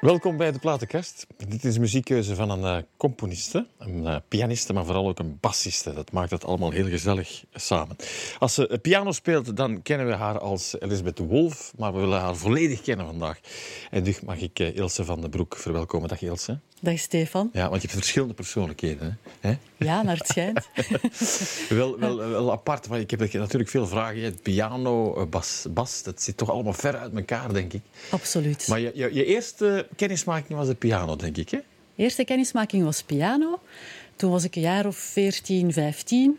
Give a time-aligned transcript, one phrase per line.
[0.00, 1.26] Welkom bij de Platenkast.
[1.48, 5.94] Dit is muziekkeuze van een uh, componiste, een uh, pianiste, maar vooral ook een bassiste.
[5.94, 7.96] Dat maakt het allemaal heel gezellig samen.
[8.38, 12.36] Als ze piano speelt, dan kennen we haar als Elisabeth Wolf, maar we willen haar
[12.36, 13.40] volledig kennen vandaag.
[13.90, 16.08] En dus mag ik uh, Ilse van den Broek verwelkomen.
[16.08, 16.58] Dag Ilse.
[16.82, 17.50] Dag Stefan.
[17.52, 19.18] Ja, want je hebt verschillende persoonlijkheden.
[19.40, 19.54] Hè?
[19.76, 20.68] Ja, naar het schijnt.
[21.68, 24.22] wel, wel, wel apart, maar ik heb natuurlijk veel vragen.
[24.22, 27.82] Het piano, bas, bas, dat zit toch allemaal ver uit elkaar, denk ik.
[28.10, 28.68] Absoluut.
[28.68, 31.58] Maar je, je, je eerste kennismaking was de piano, denk ik, hè?
[31.96, 33.60] Eerste kennismaking was piano.
[34.16, 36.38] Toen was ik een jaar of 14, 15.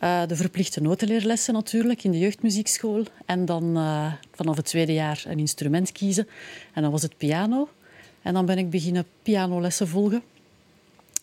[0.00, 3.04] Uh, de verplichte notenleerlessen natuurlijk in de jeugdmuziekschool.
[3.26, 6.28] En dan uh, vanaf het tweede jaar een instrument kiezen.
[6.72, 7.68] En dan was het piano.
[8.22, 10.22] En dan ben ik beginnen pianolessen volgen.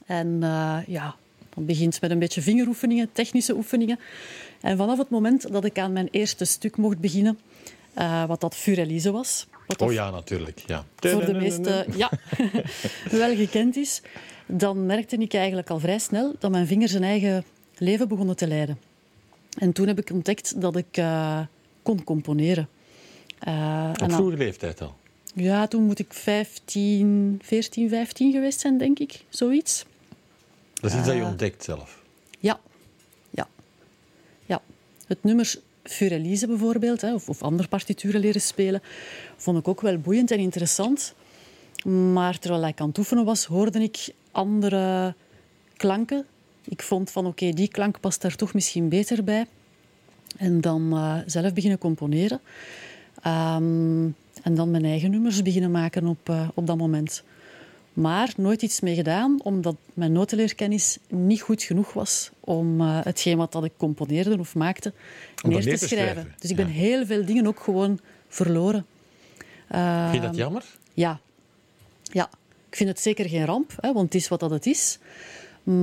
[0.05, 1.15] En uh, ja,
[1.53, 3.99] dan begint met een beetje vingeroefeningen, technische oefeningen.
[4.61, 7.39] En vanaf het moment dat ik aan mijn eerste stuk mocht beginnen,
[8.27, 9.47] wat dat Furelise was.
[9.67, 10.63] Wat oh ja, natuurlijk.
[10.65, 10.85] Ja.
[10.95, 12.11] Voor de meesten ja,
[13.11, 14.01] wel gekend is.
[14.45, 17.43] Dan merkte ik eigenlijk al vrij snel dat mijn vingers een eigen
[17.77, 18.79] leven begonnen te leiden.
[19.57, 21.39] En toen heb ik ontdekt dat ik uh,
[21.81, 22.69] kon componeren.
[24.01, 24.95] Op vroege leeftijd al?
[25.33, 29.23] Ja, toen moet ik 15, 14, 15 geweest zijn, denk ik.
[29.29, 29.85] Zoiets.
[30.73, 32.03] Dat is iets uh, dat je ontdekt zelf?
[32.39, 32.59] Ja.
[33.29, 33.47] Ja.
[34.45, 34.61] ja.
[35.07, 35.59] Het nummer
[35.89, 38.81] Furelise bijvoorbeeld, hè, of, of andere partituren leren spelen,
[39.35, 41.13] vond ik ook wel boeiend en interessant.
[42.13, 45.15] Maar terwijl ik aan het oefenen was, hoorde ik andere
[45.77, 46.25] klanken.
[46.63, 49.45] Ik vond van oké, die klank past daar toch misschien beter bij.
[50.37, 52.39] En dan uh, zelf beginnen componeren.
[53.27, 57.23] Um, en dan mijn eigen nummers beginnen maken op, uh, op dat moment.
[57.97, 63.37] Maar nooit iets mee gedaan, omdat mijn notenleerkennis niet goed genoeg was om uh, hetgeen
[63.37, 64.93] wat dat ik componeerde of maakte
[65.43, 65.87] neer te, schrijven.
[65.87, 66.33] schrijven.
[66.39, 66.73] Dus ik ben ja.
[66.73, 68.85] heel veel dingen ook gewoon verloren.
[69.71, 70.65] Uh, Vind je dat jammer?
[70.93, 71.19] Ja.
[72.03, 72.29] ja.
[72.69, 74.99] Ik vind het zeker geen ramp, hè, want het is wat dat het is.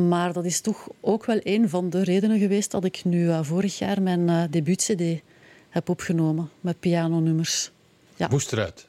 [0.09, 3.39] Maar dat is toch ook wel een van de redenen geweest dat ik nu uh,
[3.43, 5.23] vorig jaar mijn uh, debuut-cd
[5.69, 7.71] heb opgenomen met pianonummers.
[8.17, 8.29] Ja.
[8.31, 8.87] Moest eruit.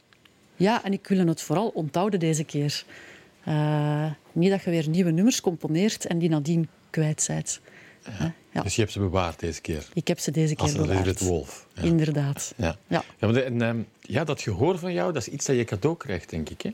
[0.56, 2.86] Ja, en ik wil het vooral onthouden deze keer.
[3.48, 7.60] Uh, niet dat je weer nieuwe nummers componeert en die nadien kwijt bent.
[8.20, 8.34] Ja.
[8.52, 8.62] Ja.
[8.62, 9.88] Dus je hebt ze bewaard deze keer?
[9.94, 10.92] Ik heb ze deze keer Als bewaard.
[10.92, 11.68] Elisabeth Wolf.
[11.74, 11.82] Ja.
[11.82, 12.54] Inderdaad.
[12.58, 12.78] Ja.
[12.88, 13.04] Ja.
[13.20, 15.98] Ja, maar en, um, ja, dat gehoor van jou, dat is iets dat je cadeau
[15.98, 16.62] krijgt, denk ik.
[16.62, 16.74] Hè?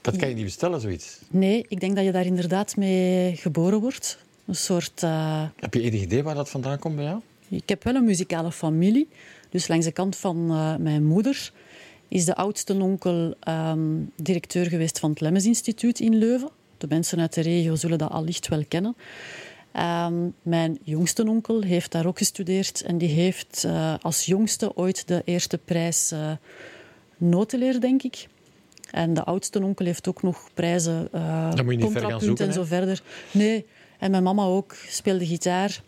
[0.00, 1.18] Dat kan je niet bestellen, zoiets.
[1.30, 4.18] Nee, ik denk dat je daar inderdaad mee geboren wordt.
[4.46, 5.02] Een soort...
[5.02, 5.42] Uh...
[5.56, 7.20] Heb je enig idee waar dat vandaan komt bij jou?
[7.48, 9.08] Ik heb wel een muzikale familie.
[9.50, 11.52] Dus langs de kant van uh, mijn moeder
[12.14, 16.48] is de oudste onkel um, directeur geweest van het Lemmes Instituut in Leuven.
[16.78, 18.96] De mensen uit de regio zullen dat allicht wel kennen.
[19.72, 25.08] Um, mijn jongste onkel heeft daar ook gestudeerd en die heeft uh, als jongste ooit
[25.08, 26.30] de eerste prijs uh,
[27.16, 28.26] notenleer, denk ik.
[28.90, 31.50] En de oudste onkel heeft ook nog prijzen, uh,
[31.80, 33.02] contrapunt en zo verder.
[33.30, 33.66] Nee,
[33.98, 35.82] en mijn mama ook speelde gitaar.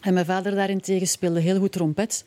[0.00, 2.24] En mijn vader daarentegen speelde heel goed trompet.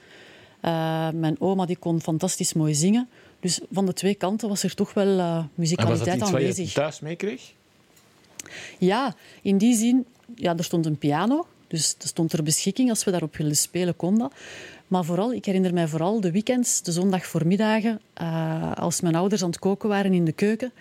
[0.66, 3.10] Uh, mijn oma die kon fantastisch mooi zingen.
[3.40, 6.68] Dus van de twee kanten was er toch wel uh, muzikaliteit en was dat aanwezig.
[6.68, 7.54] Je thuis meekreeg?
[8.78, 10.06] Ja, in die zin,
[10.36, 11.48] ja, er stond een piano.
[11.68, 12.90] Dus er stond ter beschikking.
[12.90, 14.34] Als we daarop wilden spelen, kon dat.
[14.88, 19.50] Maar vooral, ik herinner mij vooral de weekends, de zondagvoormiddagen, uh, als mijn ouders aan
[19.50, 20.72] het koken waren in de keuken,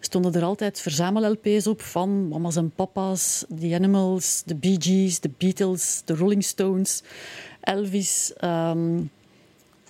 [0.00, 5.30] stonden er altijd verzamel-LP's op van mama's en papa's, The Animals, de Bee Gees, de
[5.38, 7.02] Beatles, de Rolling Stones,
[7.60, 9.10] Elvis, um,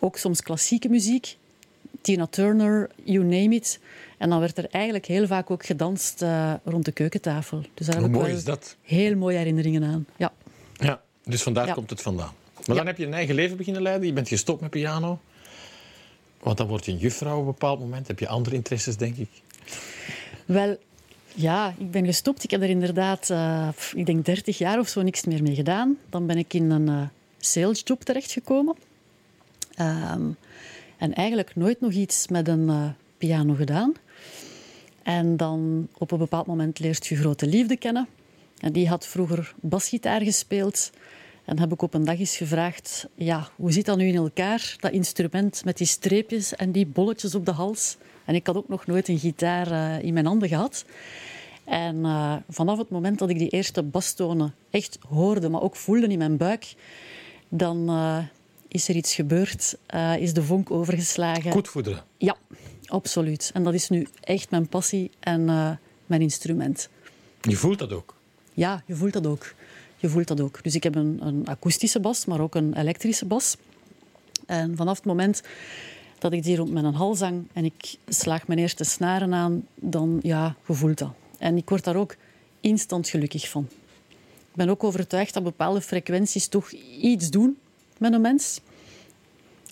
[0.01, 1.37] ook soms klassieke muziek,
[2.01, 3.81] Tina Turner, you name it.
[4.19, 7.63] En dan werd er eigenlijk heel vaak ook gedanst uh, rond de keukentafel.
[7.75, 8.77] Dus daar Hoe mooi is dat?
[8.83, 10.07] Heel mooie herinneringen aan.
[10.17, 10.33] Ja.
[10.73, 11.73] Ja, dus vandaar Ja.
[11.73, 12.33] komt het vandaan.
[12.67, 14.07] Maar dan heb je een eigen leven beginnen leiden.
[14.07, 15.19] Je bent gestopt met piano.
[16.43, 18.07] Want dan word je een juffrouw op een bepaald moment.
[18.09, 19.29] Heb je andere interesses, denk ik.
[20.45, 20.79] Wel,
[21.35, 22.45] ja, ik ben gestopt.
[22.45, 25.99] Ik heb er inderdaad, uh, ik denk 30 jaar of zo, niks meer mee gedaan.
[26.11, 27.03] Dan ben ik in een uh,
[27.39, 28.77] salesjob terechtgekomen.
[29.81, 30.37] Um,
[30.97, 32.89] en eigenlijk nooit nog iets met een uh,
[33.19, 33.93] piano gedaan.
[35.03, 38.09] En dan op een bepaald moment leert je grote liefde kennen.
[38.61, 40.91] En die had vroeger basgitaar gespeeld.
[41.45, 44.77] En heb ik op een dag eens gevraagd, ja, hoe zit dat nu in elkaar,
[44.81, 47.97] dat instrument met die streepjes en die bolletjes op de hals.
[48.25, 50.85] En ik had ook nog nooit een gitaar uh, in mijn handen gehad.
[51.65, 56.07] En uh, vanaf het moment dat ik die eerste bastonen echt hoorde, maar ook voelde
[56.07, 56.75] in mijn buik,
[57.49, 57.91] dan
[58.69, 59.77] is er iets gebeurd,
[60.19, 61.53] is de vonk overgeslagen.
[61.53, 62.05] Goed voederen.
[62.19, 62.37] Ja,
[62.87, 63.51] absoluut.
[63.55, 65.45] En dat is nu echt mijn passie en
[66.07, 66.89] mijn instrument.
[67.41, 68.15] Je voelt dat ook?
[68.55, 69.55] Ja, je voelt dat ook.
[69.97, 70.63] Je voelt dat ook.
[70.63, 73.57] Dus ik heb een, een akoestische bas, maar ook een elektrische bas.
[74.47, 75.43] En vanaf het moment
[76.19, 80.19] dat ik die rond mijn hals hang en ik slaag mijn eerste snaren aan, dan
[80.23, 81.13] ja, gevoelt dat.
[81.39, 82.17] En ik word daar ook
[82.61, 83.69] instant gelukkig van.
[84.51, 86.71] Ik ben ook overtuigd dat bepaalde frequenties toch
[87.01, 87.59] iets doen
[87.99, 88.61] met een mens.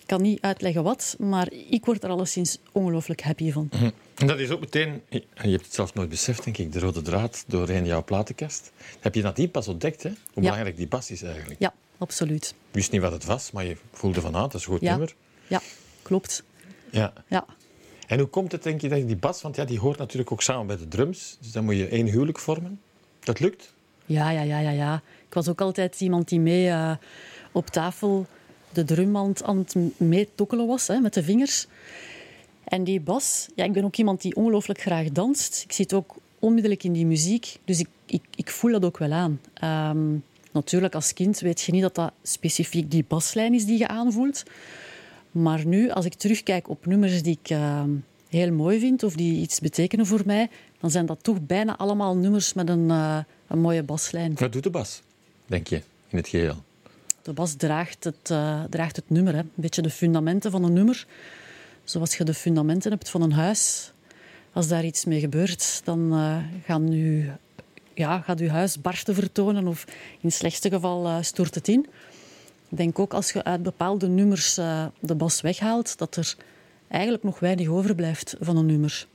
[0.00, 3.68] Ik kan niet uitleggen wat, maar ik word er alleszins ongelooflijk happy van.
[4.14, 6.78] En dat is ook meteen, en je hebt het zelfs nooit beseft, denk ik, de
[6.78, 8.72] rode draad doorheen jouw platenkast.
[9.00, 10.08] Heb je nadien pas ontdekt, hè?
[10.32, 11.60] hoe belangrijk die bas is eigenlijk?
[11.60, 12.46] Ja, absoluut.
[12.46, 14.80] Je wist niet wat het was, maar je voelde van, ah, dat is een goed
[14.80, 14.90] Ja.
[14.90, 15.14] nummer.
[15.46, 15.60] Ja,
[16.02, 16.42] klopt.
[16.90, 17.12] Ja.
[17.28, 17.44] Ja.
[18.06, 20.32] En hoe komt het, denk je, dat je die bas, want ja, die hoort natuurlijk
[20.32, 22.80] ook samen bij de drums, dus dan moet je één huwelijk vormen.
[23.20, 23.72] Dat lukt?
[24.06, 25.02] Ja, ja, ja, ja, ja.
[25.28, 26.92] Ik was ook altijd iemand die mee eh,
[27.56, 28.26] op tafel
[28.72, 31.66] de drummand aan het meetokkelen was, hè, met de vingers.
[32.64, 35.62] En die bas, ja, ik ben ook iemand die ongelooflijk graag danst.
[35.62, 39.12] Ik zit ook onmiddellijk in die muziek, dus ik, ik, ik voel dat ook wel
[39.12, 39.40] aan.
[39.54, 40.14] Ehm,
[40.52, 44.42] natuurlijk, als kind weet je niet dat dat specifiek die baslijn is die je aanvoelt.
[45.30, 47.90] Maar nu, als ik terugkijk op nummers die ik ehm,
[48.28, 50.48] heel mooi vind of die iets betekenen voor mij,
[50.80, 54.34] dan zijn dat toch bijna allemaal nummers met een, eh, een mooie baslijn.
[54.38, 55.02] Wat doet de bas,
[55.46, 56.64] denk je, in het geheel?
[57.26, 59.38] De bas draagt het, eh, draagt het nummer, hè.
[59.38, 61.06] een beetje de fundamenten van een nummer.
[61.84, 63.92] Zoals je de fundamenten hebt van een huis.
[64.52, 67.30] Als daar iets mee gebeurt, dan eh, gaan u,
[67.94, 69.84] ja, gaat uw huis barsten vertonen of
[70.20, 71.86] in het slechtste geval stort het in.
[72.68, 74.54] Ik denk ook als je uit bepaalde nummers
[75.00, 76.36] de bas weghaalt, dat er
[76.88, 79.06] eigenlijk nog weinig overblijft van een nummer.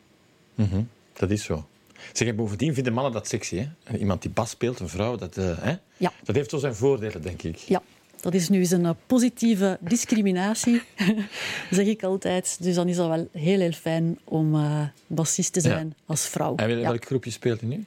[0.55, 0.81] Mhm,
[1.13, 1.65] Dat is zo.
[2.13, 3.67] Zeg, en bovendien vinden mannen dat sexy.
[3.83, 3.97] Hè?
[3.97, 5.75] Iemand die bas speelt, een vrouw, dat, hè?
[5.97, 6.13] Ja.
[6.23, 7.57] dat heeft zo zijn voordelen, denk ik.
[7.57, 7.81] Ja,
[8.21, 10.81] dat is nu eens een eh, positieve discriminatie,
[11.71, 12.57] zeg ik altijd.
[12.61, 16.55] Dus dan is dat wel heel, heel fijn om eh bassist te zijn als vrouw.
[16.55, 16.75] En Ja.
[16.81, 17.85] welk groepje speelt u nu?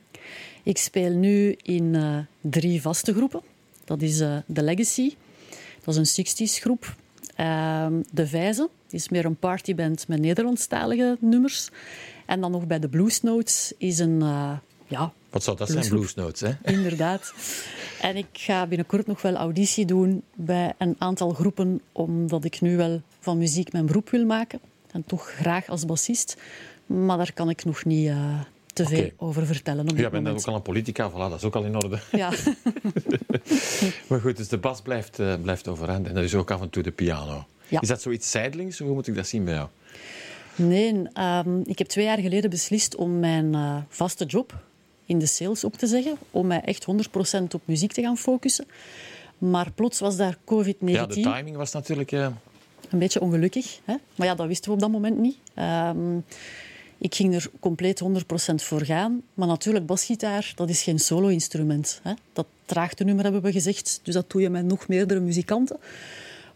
[0.62, 3.40] Ik speel nu in eh, drie vaste groepen.
[3.84, 5.14] Dat is The Legacy,
[5.84, 6.94] dat is een 60s groep.
[7.34, 11.68] Ehm, de Vijze, die is meer een partyband met Nederlandstalige nummers.
[12.26, 14.18] En dan nog bij de Blues Notes is een,
[14.86, 15.88] ja, Wat zou dat zijn?
[15.88, 16.00] Bluesgroep.
[16.00, 16.52] Blues Notes, hè?
[16.76, 17.34] Inderdaad.
[18.00, 22.76] En ik ga binnenkort nog wel auditie doen bij een aantal groepen, omdat ik nu
[22.76, 24.60] wel van muziek mijn beroep wil maken.
[24.90, 26.36] En toch graag als bassist.
[26.86, 28.40] Maar daar kan ik nog niet eh,
[28.72, 31.44] te veel over vertellen op Ja, ben dan ook al een politica, voilà, dat is
[31.44, 31.98] ook al in orde.
[32.12, 32.32] Ja.
[34.08, 36.70] Maar goed, dus de bas blijft, eh, blijft overeind en dat is ook af en
[36.70, 37.46] toe de piano.
[37.68, 37.80] Ja.
[37.80, 39.68] Is dat zoiets zijdelings, of hoe moet ik dat zien bij jou?
[40.56, 44.62] Nee, ehm, ik heb twee jaar geleden beslist om mijn eh, vaste job
[45.06, 46.16] in de sales op te zeggen.
[46.30, 46.86] Om mij echt
[47.38, 48.66] 100% op muziek te gaan focussen.
[49.38, 50.78] Maar plots was daar COVID-19.
[50.78, 52.12] Ja, de timing was natuurlijk...
[52.12, 52.26] eh,
[52.90, 53.78] Een beetje ongelukkig.
[53.84, 53.94] Hè?
[54.14, 55.36] Maar ja, dat wisten we op dat moment niet.
[55.54, 56.16] Ehm,
[56.98, 59.22] ik ging er compleet 100% voor gaan.
[59.34, 62.00] Maar natuurlijk, basgitaar, dat is geen solo-instrument.
[62.02, 62.12] Hè?
[62.32, 64.00] Dat traagt een nummer, hebben we gezegd.
[64.02, 65.76] Dus dat doe je met nog meerdere muzikanten.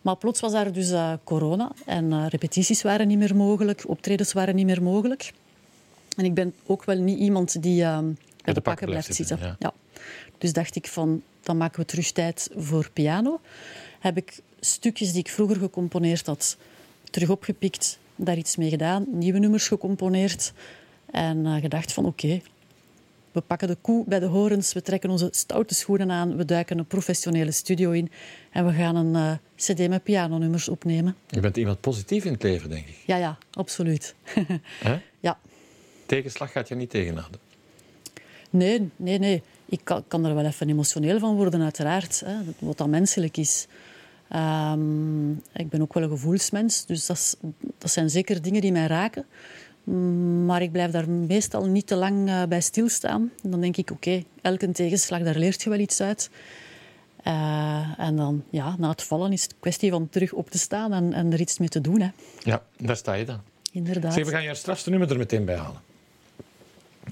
[0.02, 1.72] Maar plots was daar dus eh, corona.
[1.86, 3.84] En eh, repetities waren niet meer mogelijk.
[3.86, 5.32] Optredens waren niet meer mogelijk.
[6.16, 7.98] En ik ben ook wel niet iemand die eh,
[8.52, 9.38] bij de pakken blijft zitten.
[9.40, 9.56] ja.
[9.58, 9.72] Ja.
[10.38, 13.40] Dus dacht ik van, dan maken we terug tijd voor piano.
[13.98, 16.56] Heb ik stukjes die ik vroeger gecomponeerd had,
[17.10, 20.52] terug opgepikt, daar iets mee gedaan, nieuwe nummers gecomponeerd.
[21.10, 22.40] En eh, gedacht van, oké,
[23.32, 26.78] we pakken de koe bij de horens, we trekken onze stoute schoenen aan, we duiken
[26.78, 28.10] een professionele studio in
[28.50, 31.16] en we gaan een eh, cd met pianonummers opnemen.
[31.28, 32.96] Je bent iemand positief in het leven, denk ik.
[33.06, 34.14] Ja, ja, absoluut.
[35.20, 35.38] Ja.
[36.06, 37.40] Tegenslag gaat je niet tegenhouden.
[38.50, 39.42] Nee, nee, nee.
[39.64, 42.22] Ik kan, kan er wel even emotioneel van worden, uiteraard.
[42.24, 43.66] Hè, wat dat menselijk is.
[44.28, 47.34] Ehm, ik ben ook wel een gevoelsmens, dus dat, is-
[47.78, 49.24] dat zijn zeker dingen die mij raken.
[49.84, 53.30] Mm, Maar ik blijf daar meestal niet te lang eh, bij stilstaan.
[53.42, 56.30] Dan denk ik, oké, elke tegenslag, daar leert je wel iets uit.
[57.22, 60.92] Eh, en dan, ja, na het vallen is het kwestie van terug op te staan
[60.92, 62.00] en, en er iets mee te doen.
[62.00, 62.08] Hè.
[62.42, 63.40] Ja, daar sta je dan.
[63.72, 64.12] Inderdaad.
[64.14, 65.80] Zeg, we gaan je strafste nummer er meteen bij halen.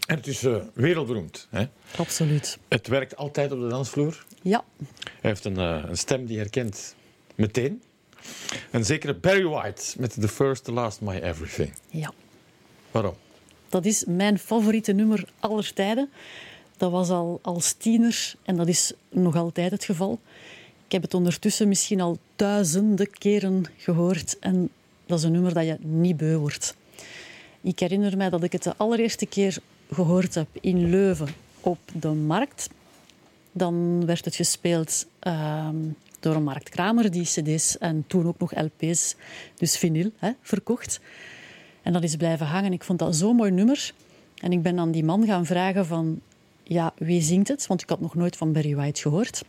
[0.07, 1.47] En het is eh, wereldberoemd.
[1.51, 1.65] Hè?
[1.97, 2.59] Absoluut.
[2.69, 4.25] Het werkt altijd op de dansvloer.
[4.43, 4.65] Ja.
[5.05, 6.95] Hij heeft een, eh, een stem die herkent
[7.35, 7.83] meteen.
[8.71, 11.73] Een zekere Barry White met The First, The Last, My Everything.
[11.91, 12.13] ja.
[12.91, 13.15] Waarom?
[13.69, 16.11] Dat is mijn favoriete nummer aller tijden.
[16.77, 20.21] Dat was al als tiener en dat is nog altijd het geval.
[20.87, 24.71] Ik heb het ondertussen misschien al duizenden keren gehoord en
[25.07, 26.77] dat is een nummer dat je niet beu wordt.
[27.61, 29.59] Ik herinner mij dat ik het de allereerste keer
[29.91, 31.29] gehoord heb in Leuven
[31.61, 32.71] op de markt.
[33.53, 35.77] Dan werd het gespeeld ehm,
[36.21, 39.17] door een marktkramer die cd's en toen ook nog lp's,
[39.57, 41.01] dus vinyl, hè, verkocht.
[41.83, 42.73] En dat is blijven hangen.
[42.73, 43.93] Ik vond dat zo'n mooi nummer.
[44.37, 46.21] En ik ben aan die man gaan vragen van...
[46.63, 47.67] Ja, wie zingt het?
[47.67, 49.45] Want ik had nog nooit van Barry White gehoord.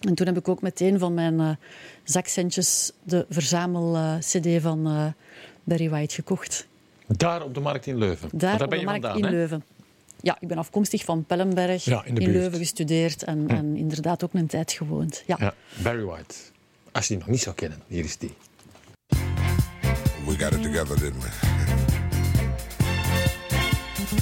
[0.00, 1.50] En toen heb ik ook meteen van mijn uh,
[2.02, 5.06] zakcentjes de verzamel-cd van uh,
[5.64, 6.66] Barry White gekocht.
[7.06, 8.28] Daar op de markt in Leuven?
[8.32, 9.30] Daar, daar op de markt vandaan, in hè?
[9.30, 9.64] Leuven.
[10.20, 12.30] Ja, ik ben afkomstig van Pellenberg, Ja, in.
[12.30, 15.22] Leuven gestudeerd en, en inderdaad ook een tijd gewoond.
[15.26, 15.36] Ja.
[15.38, 16.34] Ja, Barry White.
[16.92, 18.34] Als je die nog niet zou kennen, hier is die.
[20.26, 21.28] We got it together, didn't we?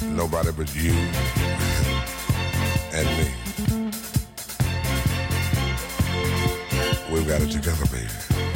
[0.15, 0.93] Nobody but you
[2.93, 3.31] and me.
[7.11, 8.52] We've got it together, baby.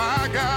[0.00, 0.49] My guiding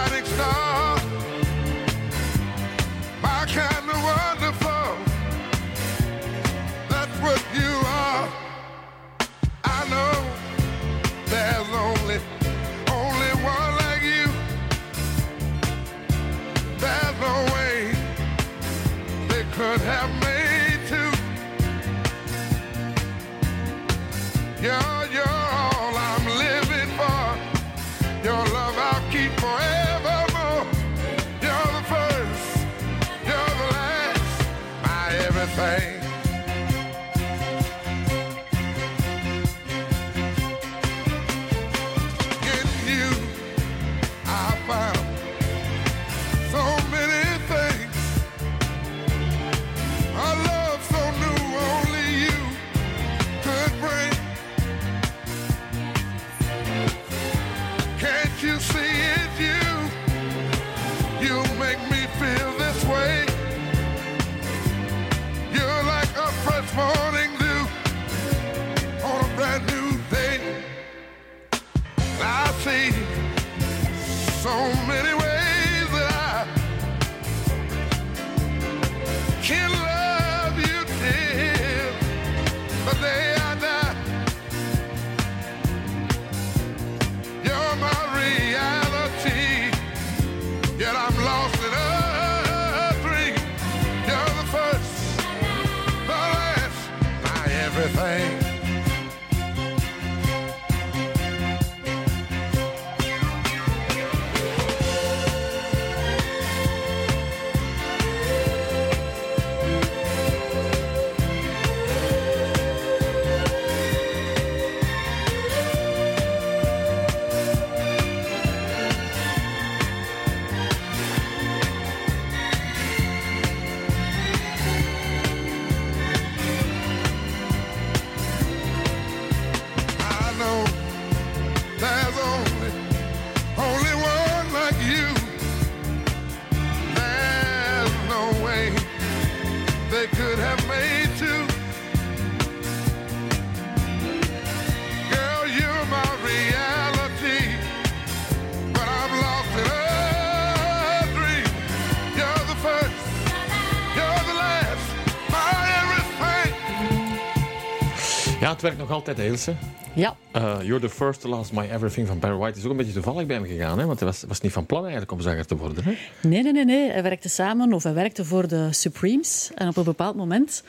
[158.64, 159.54] werkt nog altijd, Ilse.
[159.94, 162.78] ja, Uh, You're the first, the last, my everything van Barry White is ook een
[162.78, 163.86] beetje toevallig bij hem gegaan, hè?
[163.86, 165.84] want hij was, was niet van plan eigenlijk om zanger te worden.
[165.84, 165.94] Hè?
[166.22, 166.92] Nee, nee, nee, nee.
[166.92, 169.52] Hij werkte samen, of hij werkte voor de Supremes.
[169.56, 170.64] En op een bepaald moment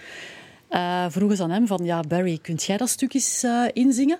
[0.68, 1.84] eh, vroegen ze aan hem van...
[1.84, 4.18] Ja, Barry, kunt jij dat stuk eens eh, inzingen?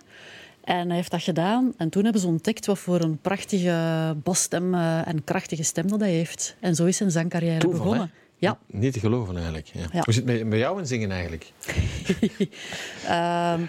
[0.64, 1.73] En hij heeft dat gedaan.
[1.76, 3.76] En toen hebben ze ontdekt wat voor een prachtige
[4.23, 6.57] basstem eh, en krachtige stem dat hij heeft.
[6.61, 8.11] En zo is zijn zangcarrière Toeval, begonnen.
[8.14, 8.23] hè?
[8.44, 8.58] Ja.
[8.66, 9.66] Niet te geloven eigenlijk.
[9.66, 9.80] Ja.
[9.92, 10.00] Ja.
[10.04, 11.52] Hoe zit het met, met jou in zingen eigenlijk?
[13.06, 13.62] Ehm,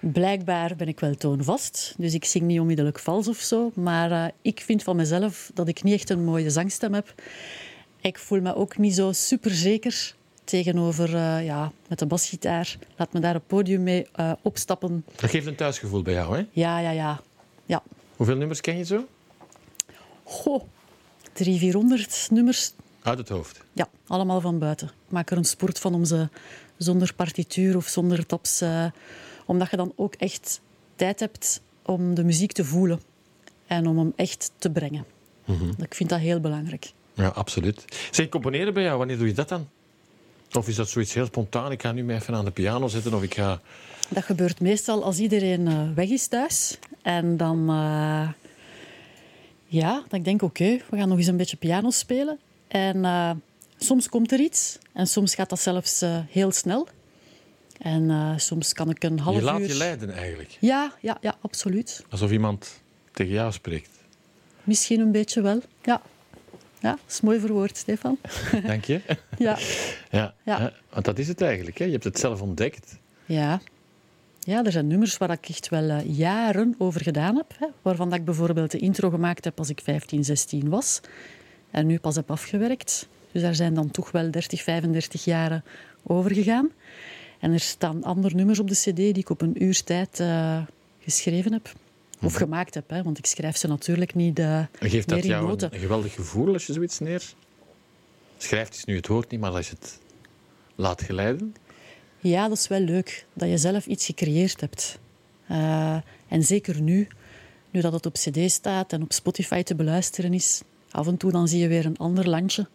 [0.00, 3.70] blijkbaar ben ik wel toonvast, dus ik zing niet onmiddellijk vals of zo.
[3.74, 7.14] Maar eh, ik vind van mezelf dat ik niet echt een mooie zangstem heb.
[8.00, 10.14] Ik voel me ook niet zo superzeker
[10.44, 12.76] tegenover eh, ja, met de basgitaar.
[12.96, 15.04] Laat me daar op podium mee eh, opstappen.
[15.16, 16.46] Dat geeft een thuisgevoel bij jou, hè?
[16.52, 17.20] Ja, ja, ja.
[17.66, 17.82] ja.
[18.16, 19.06] Hoeveel nummers ken je zo?
[20.24, 20.62] Goh,
[21.32, 22.72] 300, 400 nummers.
[23.04, 23.60] Uit het hoofd.
[23.72, 24.86] Ja, allemaal van buiten.
[24.86, 26.28] Ik maak er een sport van om ze
[26.76, 28.60] zonder partituur of zonder tops...
[28.60, 28.84] eh,
[29.46, 30.60] omdat je dan ook echt
[30.96, 33.00] tijd hebt om de muziek te voelen.
[33.66, 35.04] En om hem echt te brengen.
[35.78, 36.92] Ik vind dat heel belangrijk.
[37.14, 37.84] Ja, absoluut.
[38.10, 39.68] Zeg, componeren bij jou, wanneer doe je dat dan?
[40.52, 41.72] Of is dat zoiets heel spontaan?
[41.72, 43.60] Ik ga nu even aan de piano zitten of ik ga...
[44.08, 46.78] Dat gebeurt meestal als iedereen eh, weg is thuis.
[47.02, 47.68] En dan...
[47.68, 48.28] eh,
[49.66, 52.38] ja, ik denk, oké, we gaan nog eens een beetje piano spelen.
[52.74, 53.30] En eh,
[53.78, 54.78] soms komt er iets.
[54.92, 56.88] En soms gaat dat zelfs eh, heel snel.
[57.78, 59.66] En eh, soms kan ik een half Je laat uur...
[59.66, 60.56] je leiden eigenlijk.
[60.60, 62.04] Ja, ja, ja, absoluut.
[62.10, 62.80] Alsof iemand
[63.12, 63.90] tegen jou spreekt.
[64.64, 66.02] Misschien een beetje wel, ja.
[66.80, 68.18] Ja, dat is mooi verwoord, Stefan.
[68.66, 69.00] Dank je.
[69.38, 69.58] Ja.
[70.10, 70.72] Ja, Ja.
[70.90, 71.78] want dat is het eigenlijk.
[71.78, 71.84] Hè.
[71.84, 72.98] Je hebt het zelf ontdekt.
[73.26, 73.60] Ja.
[74.40, 77.54] Ja, er zijn nummers waar ik echt wel jaren over gedaan heb.
[77.58, 81.00] Hè, waarvan dat ik bijvoorbeeld de intro gemaakt heb als ik 15, 16 was.
[81.74, 83.08] En nu pas heb afgewerkt.
[83.32, 85.64] Dus daar zijn dan toch wel 30, 35 jaren
[86.02, 86.70] over gegaan.
[87.40, 90.62] En er staan andere nummers op de cd die ik op een uur tijd eh,
[91.00, 91.72] geschreven heb.
[92.22, 95.68] Of gemaakt heb, hè, want ik schrijf ze natuurlijk niet En geeft dat jou noten.
[95.68, 97.22] een, een geweldig gevoel als je zoiets neer...
[98.36, 99.98] Schrijft is nu het woord niet, maar als je het
[100.74, 101.54] laat geleiden.
[102.20, 104.98] Ja, dat is wel leuk dat je zelf iets gecreëerd hebt.
[105.46, 105.96] Eh,
[106.28, 107.08] en zeker nu,
[107.70, 110.62] nu dat het op CD staat en op Spotify te beluisteren is.
[110.94, 112.66] Af en toe dan zie je weer een ander landje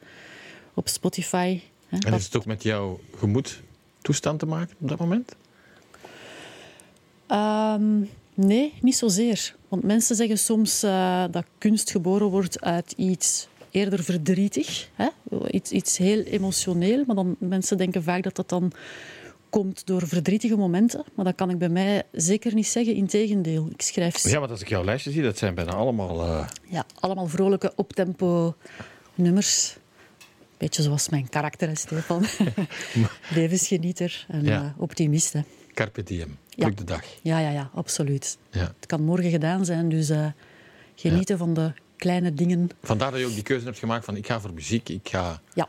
[0.73, 1.61] op Spotify.
[1.87, 5.35] Hè, En is het ook met jouw gemoedtoestand te maken op dat moment?
[7.27, 7.99] Ehm,
[8.33, 9.55] nee, niet zozeer.
[9.67, 14.89] Want mensen zeggen soms eh, dat kunst geboren wordt uit iets eerder verdrietig.
[14.93, 15.07] Hè?
[15.51, 17.03] Iets, iets heel emotioneel.
[17.07, 18.71] Maar dan, mensen denken vaak dat dat dan
[19.49, 21.03] komt door verdrietige momenten.
[21.15, 22.93] Maar dat kan ik bij mij zeker niet zeggen.
[22.95, 26.21] Integendeel, ik schrijf Ja, want als ik jouw lijstje zie, dat zijn bijna allemaal...
[26.25, 28.55] eh, ja, allemaal vrolijke optempo
[29.15, 29.77] nummers.
[30.57, 32.25] Beetje zoals mijn karakter, Stefan.
[33.35, 34.61] Levensgenieter en Ja.
[34.63, 35.33] eh, optimist.
[35.33, 35.41] Hè.
[35.73, 36.37] Carpe diem.
[36.49, 36.69] Ja.
[36.69, 37.03] De dag.
[37.21, 38.37] Ja, ja, ja, absoluut.
[38.51, 38.59] Ja.
[38.59, 40.25] Het kan morgen gedaan zijn, dus eh,
[40.95, 42.69] genieten van de kleine dingen.
[42.81, 45.41] Vandaar dat je ook die keuze hebt gemaakt van ik ga voor muziek, ik ga
[45.53, 45.67] Ja,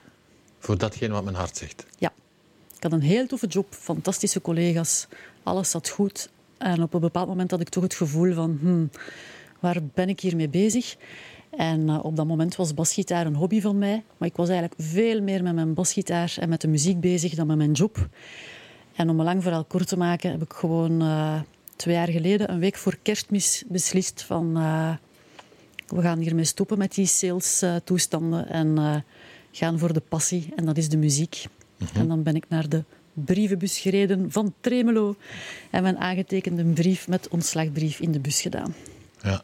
[0.58, 1.86] voor datgene wat mijn hart zegt.
[1.98, 2.12] ja.
[2.80, 5.06] Ik had een heel toffe job, fantastische collega's.
[5.42, 6.30] Alles zat goed.
[6.58, 8.58] En op een bepaald moment had ik toch het gevoel van...
[8.60, 8.90] Hmm,
[9.58, 10.96] waar ben ik hiermee bezig?
[11.50, 14.02] En eh, op dat moment was basgitaar een hobby van mij.
[14.16, 17.46] Maar ik was eigenlijk veel meer met mijn basgitaar en met de muziek bezig dan
[17.46, 18.08] met mijn job.
[18.94, 21.40] En om een lang verhaal kort te maken, heb ik gewoon eh,
[21.76, 24.56] twee jaar geleden, een week voor kerstmis, beslist van...
[24.56, 24.94] eh,
[25.86, 28.96] we gaan hiermee stoppen met die sales-toestanden en eh,
[29.52, 30.52] gaan voor de passie.
[30.56, 31.46] En dat is de muziek.
[31.94, 35.16] En dan ben ik naar de brievenbus gereden van Tremelo
[35.70, 38.74] en mijn aangetekende brief met ontslagbrief in de bus gedaan.
[39.22, 39.42] Ja.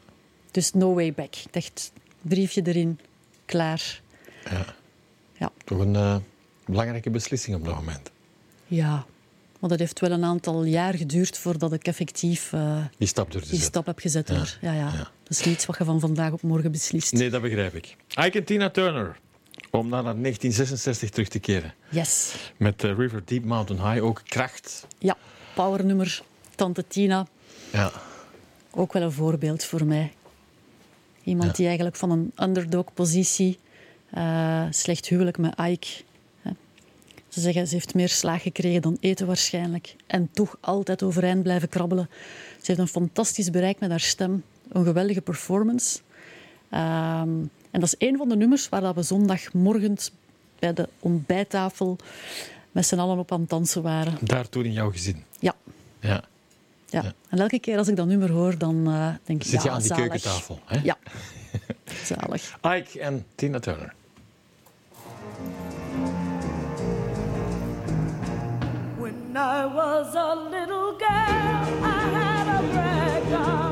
[0.50, 1.34] Dus no way back.
[1.36, 2.98] Ik dacht, briefje erin,
[3.44, 4.00] klaar.
[4.50, 4.74] ja.
[5.38, 5.50] Ja.
[5.64, 6.16] Toch een eh,
[6.66, 8.10] belangrijke beslissing op dat moment.
[8.66, 9.06] Ja,
[9.60, 13.60] maar dat heeft wel een aantal jaar geduurd voordat ik effectief eh, Die stap die
[13.60, 14.28] stap heb gezet.
[14.28, 14.58] Ja, hoor.
[14.60, 14.78] Ja, ja.
[14.78, 14.96] ja.
[15.22, 17.12] Dat is niet iets wat je van vandaag op morgen beslist.
[17.12, 17.96] Nee, dat begrijp ik.
[18.08, 19.18] Ike en Tina Turner.
[19.76, 21.74] Om dan naar 1966 terug te keren.
[21.88, 22.34] Yes.
[22.56, 24.86] Met eh, River Deep Mountain High ook kracht.
[24.98, 25.16] Ja,
[25.54, 26.22] powernummer,
[26.54, 27.26] Tante Tina.
[27.72, 27.92] Ja.
[28.70, 30.12] Ook wel een voorbeeld voor mij.
[31.24, 31.52] Iemand Ja.
[31.56, 33.58] die eigenlijk van een underdog-positie,
[34.10, 35.86] eh, slecht huwelijk met Ike.
[36.42, 36.50] Hè.
[37.28, 39.96] Ze zeggen, ze heeft meer slaag gekregen dan eten waarschijnlijk.
[40.06, 42.08] En toch altijd overeind blijven krabbelen.
[42.60, 44.42] Ze heeft een fantastisch bereik met haar stem.
[44.68, 45.98] Een geweldige performance.
[46.70, 47.30] Ehm,
[47.76, 49.96] en dat is een van de nummers waar dat we zondagmorgen
[50.58, 51.96] bij de ontbijttafel
[52.72, 54.14] met z'n allen op aan het dansen waren.
[54.20, 55.24] Daartoe in jouw gezin.
[55.38, 55.54] Ja,
[56.00, 56.08] Ja.
[56.10, 56.22] ja.
[57.02, 57.12] Ja.
[57.28, 59.74] En elke keer als ik dat nummer hoor, dan eh, denk ik, Zit je ja,
[59.74, 60.02] aan die zalig.
[60.06, 60.58] keukentafel.
[60.64, 60.80] Hè?
[60.82, 60.96] Ja,
[62.04, 62.58] zalig.
[62.62, 63.94] Ike en Tina Turner.
[68.98, 73.65] When I was a little girl, I had a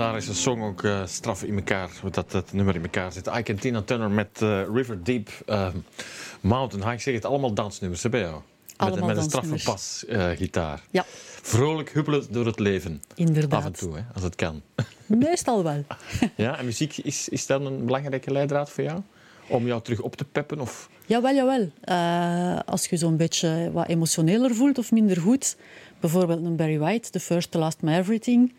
[0.00, 3.26] Legendarische song ook eh, straf in elkaar, dat het nummer in elkaar zit.
[3.26, 5.68] En Tina Turner met eh, River Deep, eh,
[6.40, 6.96] Mountain High.
[6.96, 8.40] Ik zeg het, allemaal dansnummers hè, bij jou.
[8.76, 9.64] Allemaal met, met een straffe dansnummers.
[9.64, 10.82] pas eh, gitaar.
[10.90, 11.04] Ja,
[11.42, 13.02] Vrolijk huppelen door het leven.
[13.14, 13.60] inderdaad.
[13.60, 14.62] Af en toe, hè, als het kan.
[15.06, 15.84] Meestal wel.
[16.36, 19.00] ja, en muziek, is, is dat een belangrijke leidraad voor jou?
[19.48, 20.60] Om jou terug op te peppen?
[20.60, 20.88] Of...
[21.06, 21.70] Jawel, jawel.
[22.66, 25.56] Als je zo'n beetje wat emotioneler voelt of minder goed,
[26.00, 28.52] bijvoorbeeld een Barry White, The First, The Last, My Everything,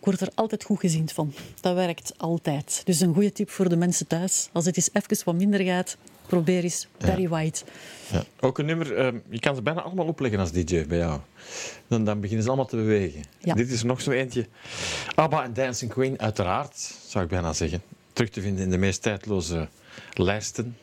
[0.00, 1.32] ik word er altijd goed gezien van.
[1.60, 2.82] Dat werkt altijd.
[2.84, 4.48] Dus een goede tip voor de mensen thuis.
[4.52, 7.62] Als het eens even wat minder gaat, probeer eens Barry White.
[8.12, 8.24] Ja.
[8.40, 11.20] Ook een nummer, eh, je kan ze bijna allemaal opleggen als DJ bij jou.
[11.88, 13.22] Dan, dan beginnen ze allemaal te bewegen.
[13.38, 13.54] Ja.
[13.54, 14.46] Dit is er nog zo eentje.
[15.14, 17.82] ABBA en Dancing Queen, uiteraard, zou ik bijna zeggen.
[18.12, 19.68] Terug te vinden in de meest tijdloze
[20.14, 20.76] lijsten.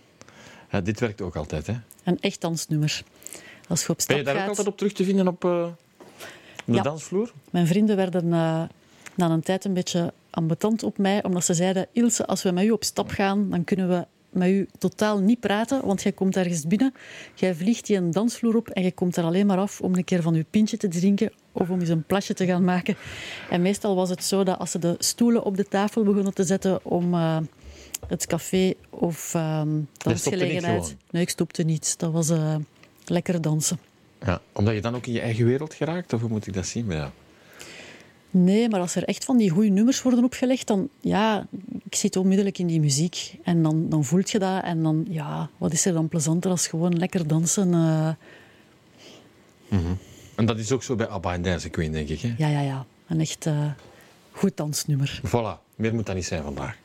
[0.83, 1.73] Dit werkt ook altijd, hè?
[2.03, 3.03] Een echt dansnummer.
[3.67, 5.67] Als je op Ben stap je daar ook altijd op terug te vinden op, eh,
[6.65, 6.81] de Ja.
[6.81, 7.33] dansvloer?
[7.49, 8.63] Mijn vrienden werden eh,
[9.17, 12.63] na een tijd een beetje ambetant op mij, omdat ze zeiden: Ilse, als we met
[12.63, 16.35] u op stap gaan, dan kunnen we met u totaal niet praten, want jij komt
[16.35, 16.93] ergens binnen,
[17.33, 20.03] jij vliegt je een dansvloer op en je komt er alleen maar af om een
[20.03, 22.95] keer van uw pintje te drinken of om eens een plasje te gaan maken.
[23.49, 26.43] En meestal was het zo dat als ze de stoelen op de tafel begonnen te
[26.43, 27.37] zetten om eh,
[28.07, 29.61] het café of uh,
[29.97, 30.95] dansgelegenheid...
[31.11, 31.99] nee, ik stopte niet.
[31.99, 32.55] Dat was eh,
[33.05, 33.79] lekker dansen.
[34.25, 34.41] Ja.
[34.53, 36.13] Omdat je dan ook in je eigen wereld geraakt?
[36.13, 37.09] Of hoe moet ik dat zien bij jou?
[38.31, 41.47] Nee, maar als er echt van die goede nummers worden opgelegd, dan ja,
[41.83, 43.35] ik zit onmiddellijk in die muziek.
[43.43, 44.63] En dan, dan voelt je dat.
[44.63, 47.73] En dan, ja, wat is er dan plezanter als gewoon lekker dansen?
[47.73, 48.09] eh,
[50.35, 52.19] En dat is ook zo bij ABBA en Dancing Queen, denk ik.
[52.21, 52.33] Hè?
[52.37, 52.85] ja, ja, ja.
[53.07, 53.65] Een echt eh,
[54.31, 55.21] goed dansnummer.
[55.27, 56.77] Voilà, meer moet dat niet zijn vandaag.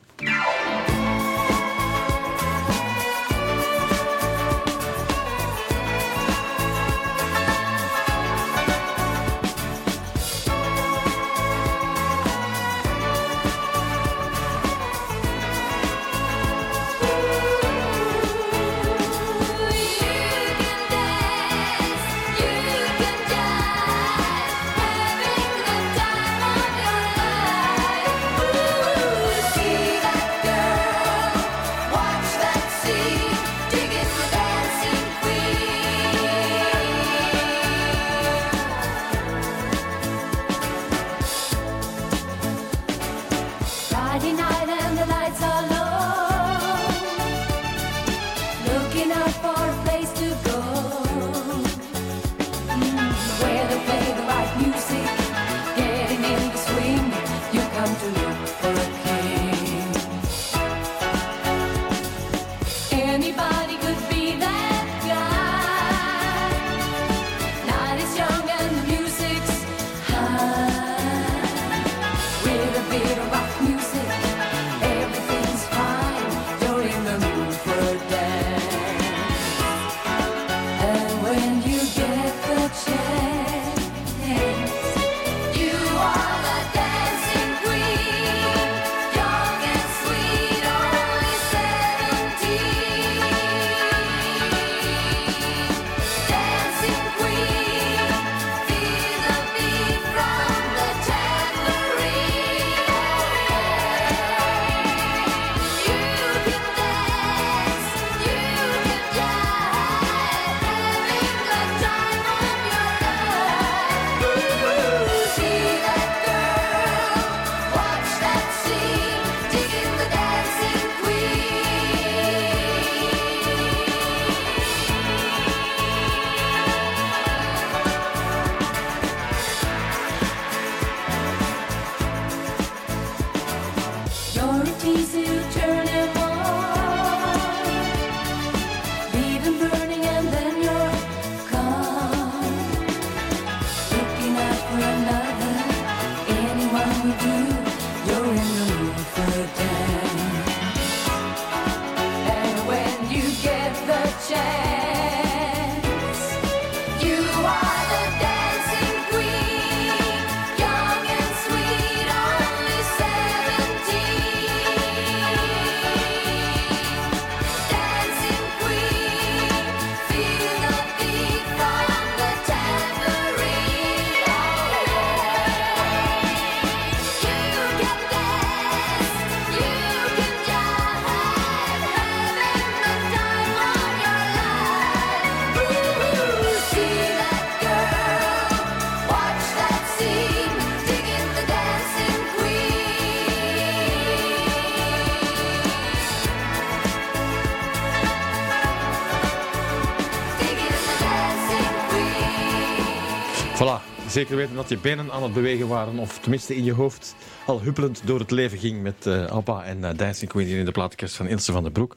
[204.13, 207.61] Zeker weten dat je benen aan het bewegen waren, of tenminste in je hoofd al
[207.61, 210.71] huppelend door het leven ging met eh Abba en eh, Dancing Queen hier in de
[210.71, 211.95] platenkast van Ilse van den Broek.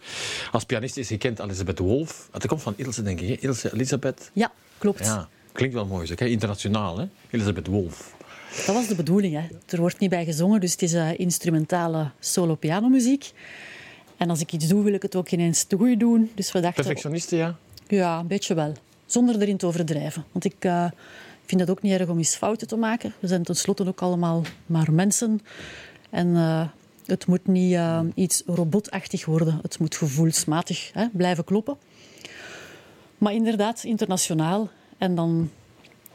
[0.53, 2.29] Als pianist is gekend Elisabeth Wolf.
[2.33, 3.29] Dat komt van Ilse, denk ik.
[3.29, 3.47] Hè?
[3.49, 4.31] Ilse Elisabeth.
[4.33, 5.05] Ja, klopt.
[5.05, 6.07] Ja, klinkt wel mooi.
[6.07, 6.27] Zeg, hè?
[6.27, 7.07] Internationaal, hè?
[7.31, 8.15] Elisabeth Wolf.
[8.67, 9.35] Dat was de bedoeling.
[9.35, 9.47] Hè.
[9.67, 13.33] Er wordt niet bij gezongen, dus het is eh, instrumentale solo-pianomuziek.
[14.17, 16.31] En als ik iets doe, wil ik het ook ineens te goed doen.
[16.35, 17.57] Dus we dachten, Perfectioniste, ja?
[17.89, 18.73] ja, een beetje wel.
[19.07, 20.25] Zonder erin te overdrijven.
[20.33, 20.65] Want ik
[21.47, 23.15] vind het ook niet erg om eens fouten te maken.
[23.19, 25.41] We zijn tenslotte ook allemaal maar mensen.
[26.11, 26.69] En eh,
[27.07, 29.59] het moet niet eh, iets robotachtig worden.
[29.63, 31.77] Het moet gevoelsmatig hè, blijven kloppen.
[33.19, 34.71] Maar inderdaad, internationaal.
[34.99, 35.51] En dan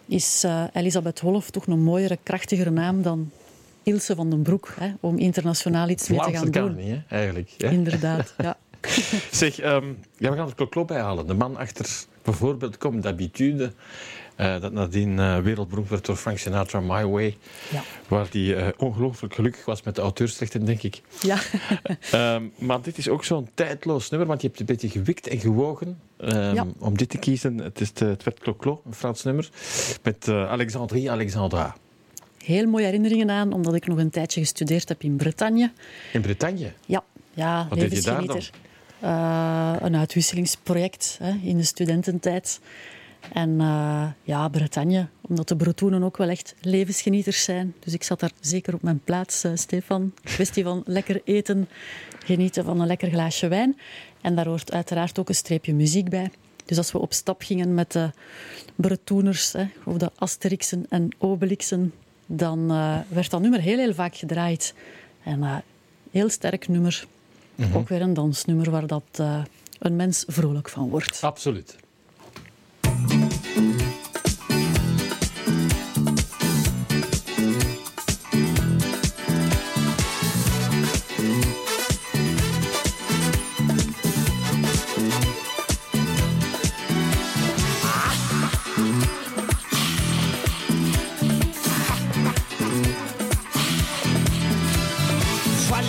[0.05, 3.31] is eh, Elisabeth Wolf toch een mooiere, krachtigere naam dan
[3.83, 4.73] Ilse van den Broek.
[4.79, 6.75] Hè, om internationaal iets mee te gaan kan doen.
[6.75, 7.15] niet, hè?
[7.15, 7.53] eigenlijk.
[7.57, 7.69] Hè?
[7.69, 8.57] Inderdaad, ja.
[9.31, 9.85] Zeg, ehm,
[10.17, 11.27] ja, we gaan het klokklop bijhalen.
[11.27, 13.73] De man achter bijvoorbeeld Comme d'habitude,
[14.61, 17.37] dat nadien eh, wereldberoemd werd door Frank Sinatra, My Way.
[17.71, 17.81] Ja.
[18.07, 21.01] Waar hij eh, ongelooflijk gelukkig was met de auteursrechten, denk ik.
[21.21, 21.37] ja.
[22.11, 25.39] Ehm, maar dit is ook zo'n tijdloos nummer, want je hebt een beetje gewikt en
[25.39, 26.65] gewogen ehm, Ja.
[26.79, 27.57] om dit te kiezen.
[27.57, 29.49] Het, is de, het werd Clo-Clo, een Frans nummer,
[30.03, 31.75] met eh, Alexandrie Alexandra.
[32.37, 35.71] Heel mooie herinneringen aan, omdat ik nog een tijdje gestudeerd heb in Bretagne.
[36.13, 36.71] In Bretagne.
[36.85, 38.49] Ja, ja Wat deed je daar.
[38.99, 42.59] Eh, een uitwisselingsproject hè, in de studententijd.
[43.33, 47.73] En eh, ja, Bretagne, omdat de Bretoenen ook wel echt levensgenieters zijn.
[47.79, 50.13] Dus ik zat daar zeker op mijn plaats, eh, Stefan.
[50.23, 51.67] Kwestie van lekker eten,
[52.25, 53.77] genieten van een lekker glaasje wijn.
[54.21, 56.31] En daar hoort uiteraard ook een streepje muziek bij.
[56.65, 58.09] Dus als we op stap gingen met de
[58.75, 61.93] Bretoeners, hè, of de Asterixen en Obelixen,
[62.25, 64.73] dan eh, werd dat nummer heel, heel vaak gedraaid.
[65.23, 65.63] En
[66.11, 67.05] heel sterk nummer.
[67.73, 69.21] Ook weer een dansnummer waar dat,
[69.79, 71.23] een mens vrolijk van wordt.
[71.23, 71.75] Absoluut.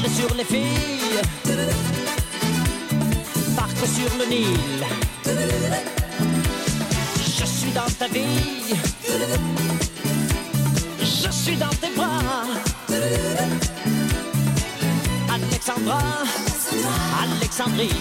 [0.09, 1.21] Sur les filles,
[3.57, 4.85] barque sur le Nil.
[7.39, 8.75] Je suis dans ta vie,
[11.01, 12.45] je suis dans tes bras.
[15.33, 16.03] Alexandra,
[17.23, 17.97] Alexandrie,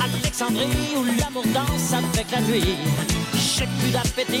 [0.00, 2.76] Alexandrie où l'amour danse avec la nuit.
[3.34, 4.40] J'ai plus d'appétit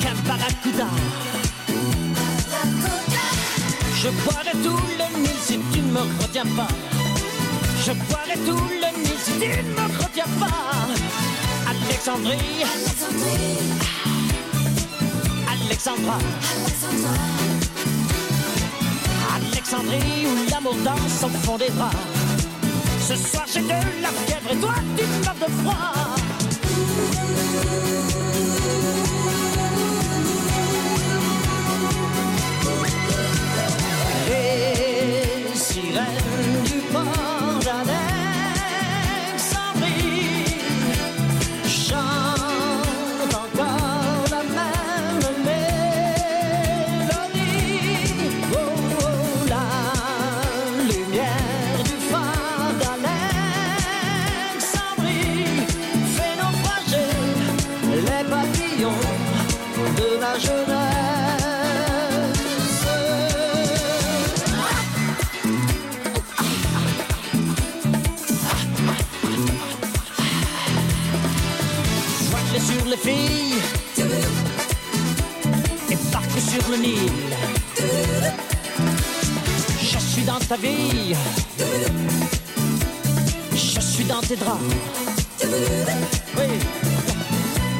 [0.00, 0.88] qu'un barracuda.
[4.00, 6.68] Je boirai tout le Nil si tu ne me retiens pas.
[7.84, 10.86] Je boirai tout le Nil si tu ne me retiens pas.
[11.68, 12.62] Alexandrie,
[15.50, 16.18] Alexandra,
[19.34, 21.90] Alexandrie où l'amour danse au fond des bras.
[23.00, 26.08] Ce soir j'ai de la fièvre et toi tu meurs de froid.
[34.38, 35.07] você.
[76.70, 77.12] Le Nil.
[79.80, 81.14] Je suis dans ta vie,
[83.54, 84.60] je suis dans tes draps.
[86.36, 86.46] Oui,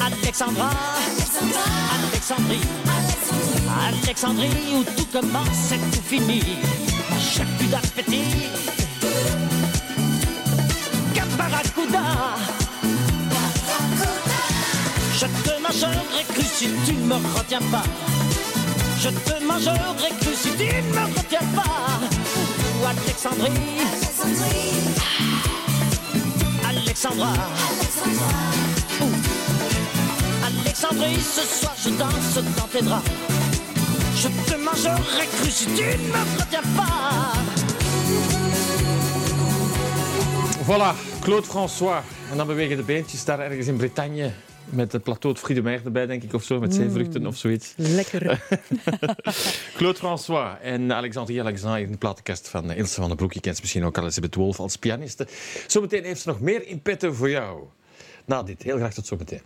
[0.01, 0.70] Alexandra,
[1.98, 2.61] Alexandrie,
[3.88, 6.57] Alexandrie où tout commence et tout finit.
[7.18, 8.48] J'ai plus d'appétit
[11.14, 12.05] qu'un barracuda.
[15.12, 17.85] Je te mangerai cru si tu ne me retiens pas.
[19.01, 22.01] Je te mangerai cru si tu ne me retiens pas.
[22.81, 23.53] Ou Alexandrie,
[26.69, 27.33] Alexandra.
[29.01, 29.07] Ouh.
[30.45, 33.09] Alexandrie, ce soir je danse dans tes draps.
[34.17, 37.33] Je te mangerai cru si tu ne me retiens pas.
[40.65, 42.03] Voilà, Claude François.
[42.33, 44.33] En dan bewegen de beentjes daar ergens in Bretagne
[44.71, 47.75] met het plateau de Mer erbij, denk ik, of zo, met zeevruchten of zoiets.
[47.77, 48.21] Lekker.
[49.77, 53.33] Claude François en Alexandrie Alexandre in de platenkast van Ilse van den Broek.
[53.33, 55.27] Je kent ze misschien ook Elisabeth Wolf als pianiste.
[55.67, 57.63] Zometeen heeft ze nog meer in petto voor jou.
[58.25, 59.43] Na dit, heel graag tot zometeen.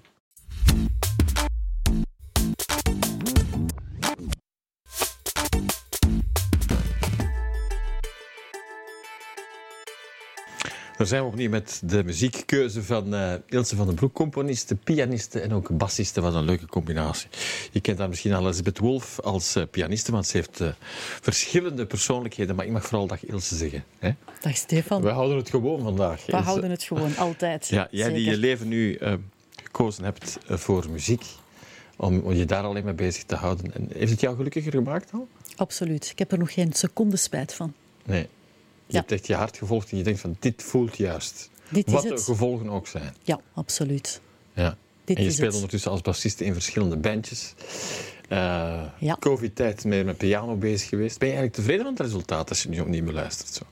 [11.03, 14.13] Daar zijn we opnieuw met de muziekkeuze van eh, Ilse van den Broek.
[14.13, 16.21] Componiste, pianiste en ook bassiste.
[16.21, 17.29] Wat een leuke combinatie.
[17.71, 20.69] Je kent haar misschien al Elizabeth Wolf als eh, pianiste, want ze heeft eh,
[21.21, 22.57] verschillende persoonlijkheden.
[22.57, 23.85] Maar ik mag vooral dag Ilse zeggen.
[23.99, 24.11] Hè?
[24.41, 25.03] Dag Stefan.
[25.03, 26.27] We houden het gewoon vandaag.
[26.27, 26.45] We Ilse.
[26.45, 27.69] houden het gewoon, altijd.
[27.69, 28.99] Ja, jij die je leven nu
[29.63, 31.25] gekozen hebt voor muziek,
[31.97, 33.75] om, om je daar alleen mee bezig te houden.
[33.75, 35.29] En heeft het jou gelukkiger gemaakt al?
[35.57, 36.11] Absoluut.
[36.11, 37.73] Ik heb er nog geen seconde spijt van.
[38.05, 38.29] Nee.
[38.87, 41.51] Je hebt echt je hart gevolgd en je denkt van dit voelt juist.
[41.69, 43.15] Dit Wat de gevolgen ook zijn.
[43.23, 44.21] Ja, absoluut.
[44.53, 44.77] Ja.
[45.05, 45.55] Dit en je speelt het.
[45.55, 47.55] ondertussen als bassiste in verschillende bandjes.
[48.29, 49.17] Eh, Ja.
[49.21, 51.19] Covid-tijd meer met piano bezig geweest.
[51.19, 53.53] Ben je eigenlijk tevreden van het resultaat als je nu opnieuw beluistert?
[53.55, 53.65] Zo?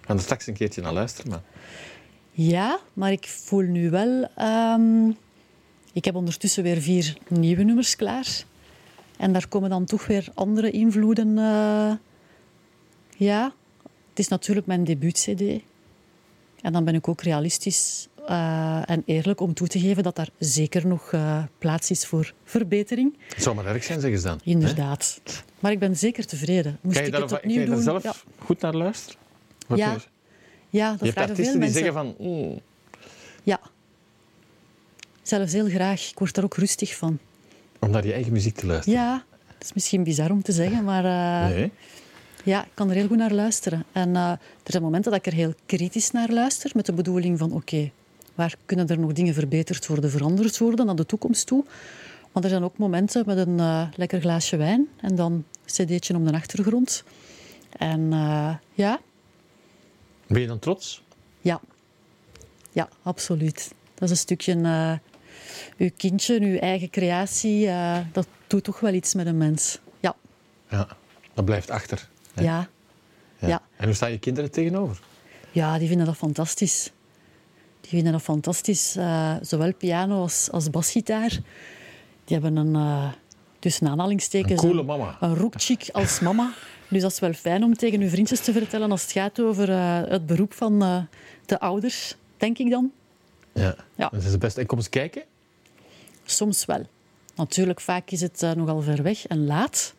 [0.00, 1.30] We gaan er straks een keertje naar luisteren.
[1.30, 1.42] Maar...
[2.30, 4.28] Ja, maar ik voel nu wel...
[4.36, 5.08] ehm,
[5.92, 8.44] ik heb ondertussen weer vier nieuwe nummers klaar.
[9.16, 11.38] En daar komen dan toch weer andere invloeden.
[11.38, 11.92] eh,
[13.16, 13.52] ja,
[14.16, 15.40] het is natuurlijk mijn debuut-cd.
[16.62, 20.28] En dan ben ik ook realistisch eh, en eerlijk om toe te geven dat daar
[20.38, 23.16] zeker nog eh, plaats is voor verbetering.
[23.34, 24.40] Het zou maar erg zijn, zeggen ze dan.
[24.44, 25.20] Inderdaad.
[25.60, 26.78] Maar ik ben zeker tevreden.
[26.80, 27.84] Moest Kan je ik daar, het kan opnieuw je daar doen?
[27.84, 29.20] zelf Ja, goed naar luisteren?
[29.66, 29.96] Wat Ja,
[30.70, 31.82] ja dat Je hebt vragen veel artiesten die mensen.
[31.84, 32.14] zeggen van...
[32.26, 32.60] "Mm,
[33.42, 33.60] Ja.
[35.22, 36.10] Zelfs heel graag.
[36.10, 37.18] Ik word er ook rustig van.
[37.80, 39.00] om naar je eigen muziek te luisteren.
[39.00, 41.72] Ja, dat is misschien bizar om te zeggen, maar eh, Nee.
[42.46, 43.84] Ja, ik kan er heel goed naar luisteren.
[43.92, 47.38] En eh, er zijn momenten dat ik er heel kritisch naar luister, met de bedoeling
[47.38, 47.90] van oké,
[48.34, 51.64] waar kunnen er nog dingen verbeterd worden, veranderd worden naar de toekomst toe.
[52.32, 55.44] Maar er zijn ook momenten met een eh, lekker glaasje wijn en dan een
[55.86, 57.04] cd'tje op de achtergrond.
[57.70, 59.00] En eh, ja,
[60.26, 61.02] Ben je dan trots?
[61.40, 61.60] ja,
[62.72, 63.72] ja, absoluut.
[63.94, 64.92] Dat is een stukje uh,
[65.76, 67.70] uw kindje, uw eigen creatie.
[68.12, 69.78] dat doet toch wel iets met een mens.
[70.00, 70.16] Ja,
[70.68, 70.88] Ja.
[71.36, 72.08] Dat blijft achter.
[72.36, 72.42] Hè?
[72.42, 72.68] ja.
[73.38, 73.62] Ja.
[73.76, 75.00] En hoe staan je kinderen tegenover?
[75.50, 76.92] Ja, die vinden dat fantastisch.
[77.80, 78.96] Die vinden dat fantastisch.
[78.96, 81.28] Eh, zowel piano als, als basgitaar.
[82.24, 83.12] Die hebben een, eh
[83.58, 85.16] tussen aanhalingstekens, Een coole mama.
[85.20, 86.52] een roekchick als mama.
[86.88, 89.70] Dus dat is wel fijn om tegen uw vriendjes te vertellen als het gaat over
[89.70, 90.78] eh, het beroep van
[91.46, 92.92] de ouders, denk ik dan.
[93.52, 93.76] Ja.
[93.94, 94.08] Ja.
[94.08, 94.60] Dat is het beste.
[94.60, 95.22] En kom eens kijken.
[96.24, 96.86] Soms wel.
[97.36, 99.94] Natuurlijk, vaak is het nogal ver weg en laat.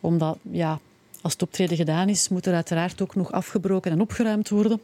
[0.00, 0.78] Omdat, ja,
[1.22, 4.80] als het optreden gedaan is, moet er uiteraard ook nog afgebroken en opgeruimd worden.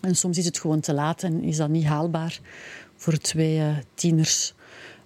[0.00, 2.40] En soms is het gewoon te laat en is dat niet haalbaar
[2.96, 4.54] voor twee eh, tieners.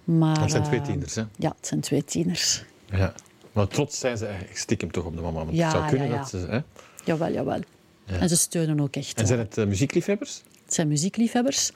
[0.03, 1.23] Maar, Het zijn twee eh, tieners, hè?
[1.37, 2.63] Ja, het zijn twee tieners.
[2.91, 3.13] Ja.
[3.51, 5.45] Maar trots zijn ze eigenlijk stiekem toch op de mama.
[5.45, 6.19] Want Ja, het zou kunnen ja, ja.
[6.19, 6.37] dat ze...
[6.37, 6.59] Hè?
[7.05, 7.59] Jawel, jawel.
[8.05, 9.19] En ze steunen ook echt.
[9.19, 10.41] En zijn het eh, muziekliefhebbers?
[10.65, 11.71] Het zijn muziekliefhebbers.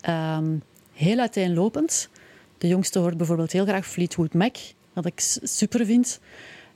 [0.00, 0.56] Ehm,
[0.92, 2.08] heel uiteenlopend.
[2.58, 4.56] De jongste hoort bijvoorbeeld heel graag Fleetwood Mac,
[4.92, 6.20] wat ik super vind.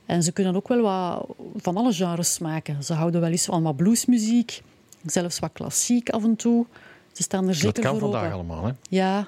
[0.05, 2.83] En ze kunnen ook wel wat van alle genres maken.
[2.83, 4.61] Ze houden wel eens van wat bluesmuziek,
[5.05, 6.65] zelfs wat klassiek af en toe.
[7.11, 8.33] Ze staan er Dat zeker kan voor vandaag open.
[8.35, 8.71] allemaal, hè?
[8.89, 9.27] Ja,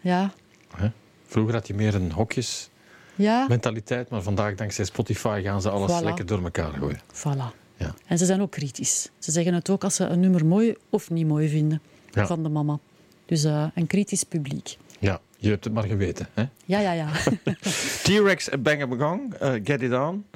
[0.00, 0.32] ja,
[0.76, 0.88] Hè?
[1.26, 6.04] Vroeger had je meer een hokjesmentaliteit, ja, maar vandaag dankzij Spotify gaan ze alles Voilà.
[6.04, 7.00] lekker door elkaar gooien.
[7.12, 7.54] voilà.
[7.78, 7.94] Ja.
[8.06, 9.10] En ze zijn ook kritisch.
[9.18, 12.26] Ze zeggen het ook als ze een nummer mooi of niet mooi vinden Ja.
[12.26, 12.78] van de mama.
[13.26, 14.76] Dus eh, een kritisch publiek.
[14.98, 16.28] Ja, je hebt het maar geweten.
[16.34, 16.44] Hè?
[16.64, 17.08] Ja, ja, ja.
[18.02, 20.26] T-Rex en Bang Bang, eh, Get It On.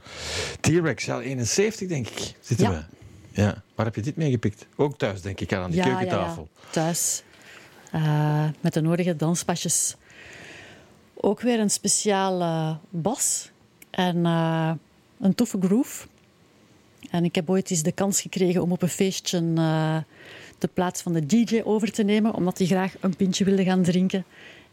[0.60, 2.72] T-Rex, ja, 71 denk ik, zitten Ja.
[2.72, 2.98] we.
[3.42, 3.62] Ja.
[3.74, 4.66] Waar heb je dit mee gepikt?
[4.76, 6.48] Ook thuis, denk ik, aan die ja, keukentafel.
[6.54, 6.70] Ja, ja.
[6.70, 7.22] Thuis.
[7.92, 9.96] Eh, met de nodige danspasjes.
[11.14, 13.50] Ook weer een speciale bas.
[13.90, 14.72] En eh,
[15.20, 16.06] een toffe groove.
[17.10, 19.96] En ik heb ooit eens de kans gekregen om op een feestje eh,
[20.60, 22.34] de plaats van de DJ over te nemen.
[22.34, 24.24] Omdat hij graag een pintje wilde gaan drinken.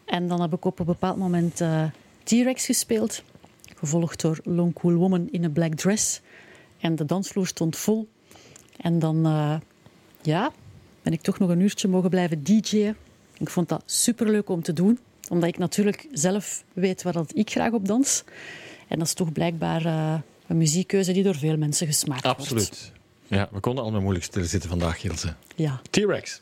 [0.05, 1.83] En dan heb ik op een bepaald moment eh,
[2.23, 3.23] T-Rex gespeeld.
[3.75, 6.21] Gevolgd door Long Cool Woman in een black dress.
[6.79, 8.07] En de dansvloer stond vol.
[8.77, 9.55] En dan eh,
[10.21, 10.51] ja,
[11.01, 12.95] ben ik toch nog een uurtje mogen blijven DJ'en.
[13.37, 17.49] Ik vond dat superleuk om te doen, omdat ik natuurlijk zelf weet waar dat ik
[17.49, 18.23] graag op dans.
[18.87, 20.13] En dat is toch blijkbaar eh,
[20.47, 22.39] een muziekkeuze die door veel mensen gesmaakt wordt.
[22.39, 22.91] Absoluut.
[23.27, 25.33] Ja, we konden allemaal moeilijk stilzitten vandaag, Ilse.
[25.55, 25.81] Ja.
[25.89, 26.41] T-Rex.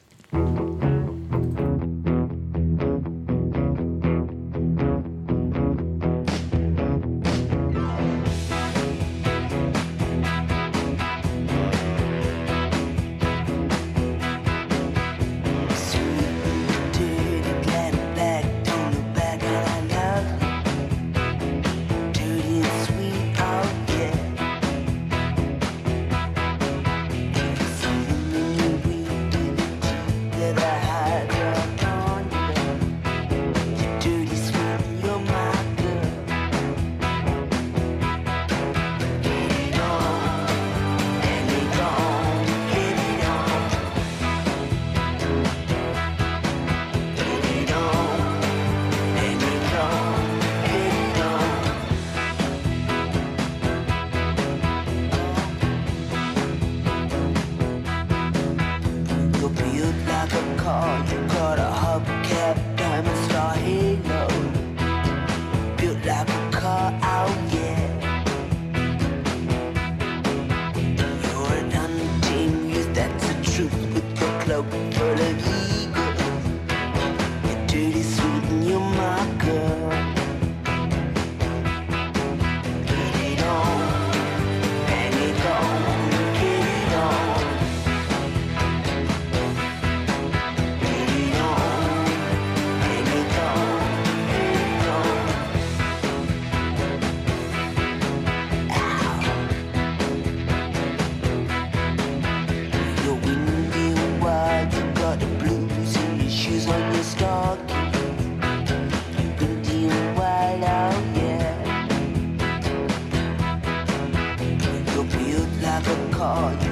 [116.25, 116.64] 啊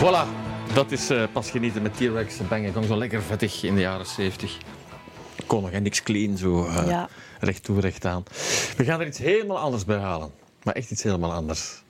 [0.00, 0.26] Voilà,
[0.74, 2.86] dat is eh, pas genieten met T-Rex Bang Gong.
[2.86, 4.58] Zo lekker vettig in de jaren 70.
[5.46, 7.08] Kon nog, hè, niks clean, zo eh, Ja.
[7.40, 8.22] recht toe, recht aan.
[8.76, 10.30] We gaan er iets helemaal anders bij halen.
[10.62, 11.82] Maar echt iets helemaal anders.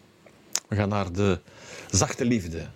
[0.69, 1.41] We gaan naar de
[1.91, 2.67] zachte liefde.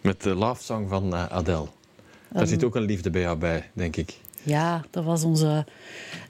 [0.00, 1.66] Met de love song van eh, Adele.
[2.28, 4.14] Daar zit ook een liefde bij jou bij, denk ik.
[4.42, 5.66] Ja, dat was onze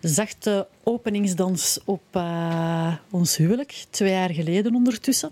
[0.00, 2.20] zachte openingsdans op
[3.10, 5.30] ons huwelijk, twee jaar geleden ondertussen.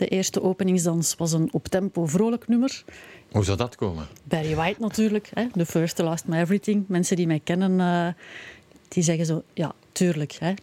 [0.00, 2.84] De eerste openingsdans was een op-tempo vrolijk nummer.
[3.32, 4.06] Hoe zou dat komen?
[4.24, 5.46] Barry White natuurlijk, hè?
[5.52, 6.84] The First, The Last, My Everything.
[6.88, 8.24] Mensen die mij kennen, eh,
[8.88, 10.32] die zeggen zo, ja, tuurlijk.
[10.32, 10.54] Hè?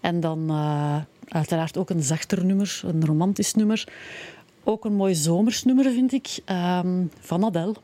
[0.00, 0.98] En dan eh,
[1.28, 3.88] uiteraard ook een zachter nummer, een romantisch nummer.
[4.64, 7.74] Ook een mooi zomersnummer, vind ik, ehm, van Adele.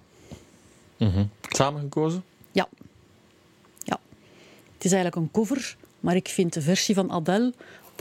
[1.48, 2.24] Samen gekozen?
[2.52, 2.68] Ja.
[3.78, 3.98] ja.
[4.74, 7.52] Het is eigenlijk een cover, maar ik vind de versie van Adele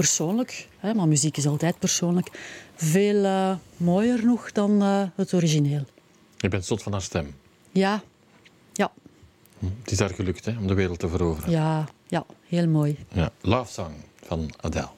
[0.01, 2.27] persoonlijk, hè, maar muziek is altijd persoonlijk,
[2.75, 5.85] veel eh, mooier nog dan eh, het origineel.
[6.37, 7.35] Je bent zot van haar stem.
[7.71, 8.01] Ja,
[8.73, 8.91] ja,
[9.81, 11.51] Het is haar gelukt hè, om de wereld te veroveren.
[11.51, 12.97] ja, ja, heel mooi.
[13.13, 13.31] Ja.
[13.41, 13.93] Love song
[14.25, 14.89] van Adele.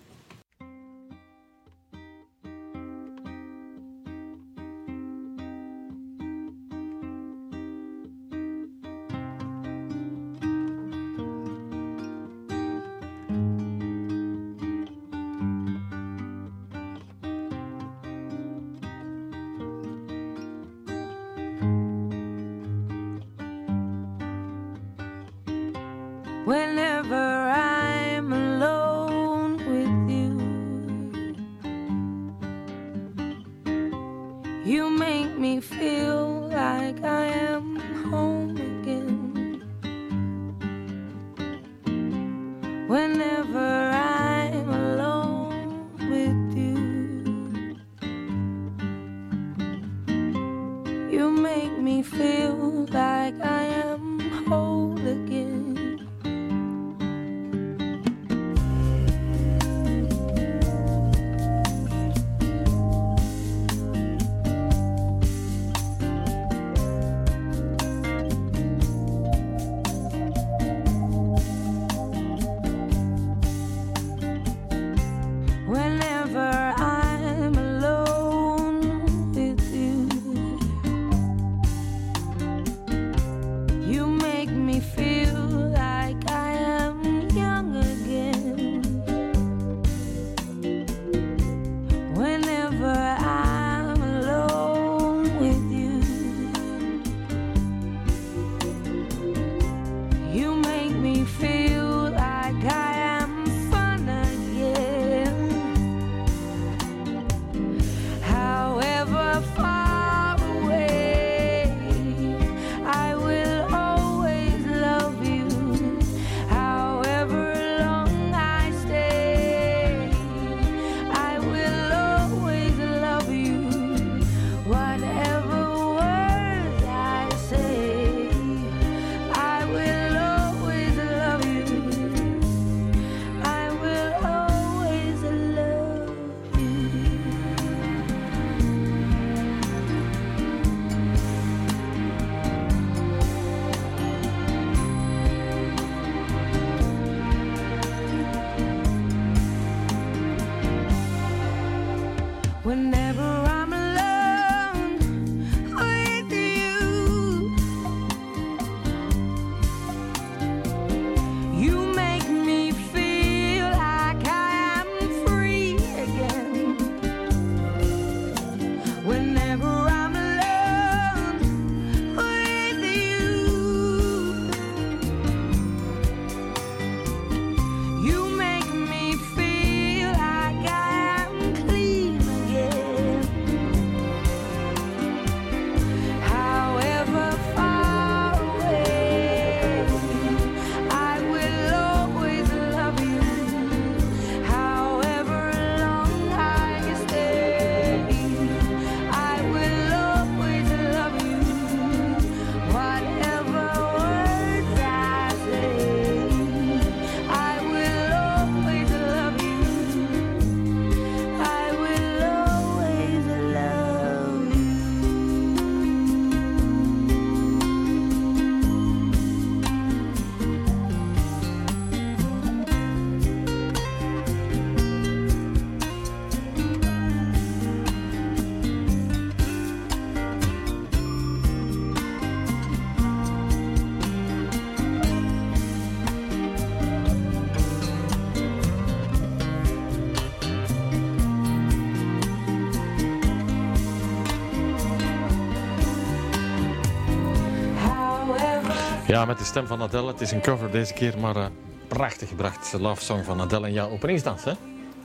[249.13, 250.07] Ja, met de stem van Adele.
[250.07, 251.45] Het is een cover deze keer, maar eh,
[251.87, 252.73] prachtig gebracht.
[252.79, 254.51] Love song van Adele en jouw openingsdans, hè?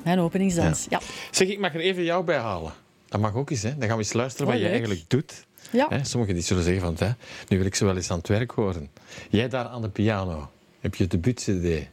[0.05, 0.87] Mijn openingsdans.
[0.89, 1.01] Ja.
[1.31, 2.73] Zeg, ik mag er even jou bij halen.
[3.09, 3.71] Dat mag ook eens, hè?
[3.79, 5.45] Dan gaan we eens luisteren Oh, wat je eigenlijk doet.
[5.71, 5.87] Ja.
[5.89, 7.13] Hè, sommigen die zullen zeggen van, hè,
[7.49, 8.89] nu wil ik ze wel eens aan het werk horen.
[9.31, 10.51] Jij daar aan de piano,
[10.81, 11.89] heb je debuut-cd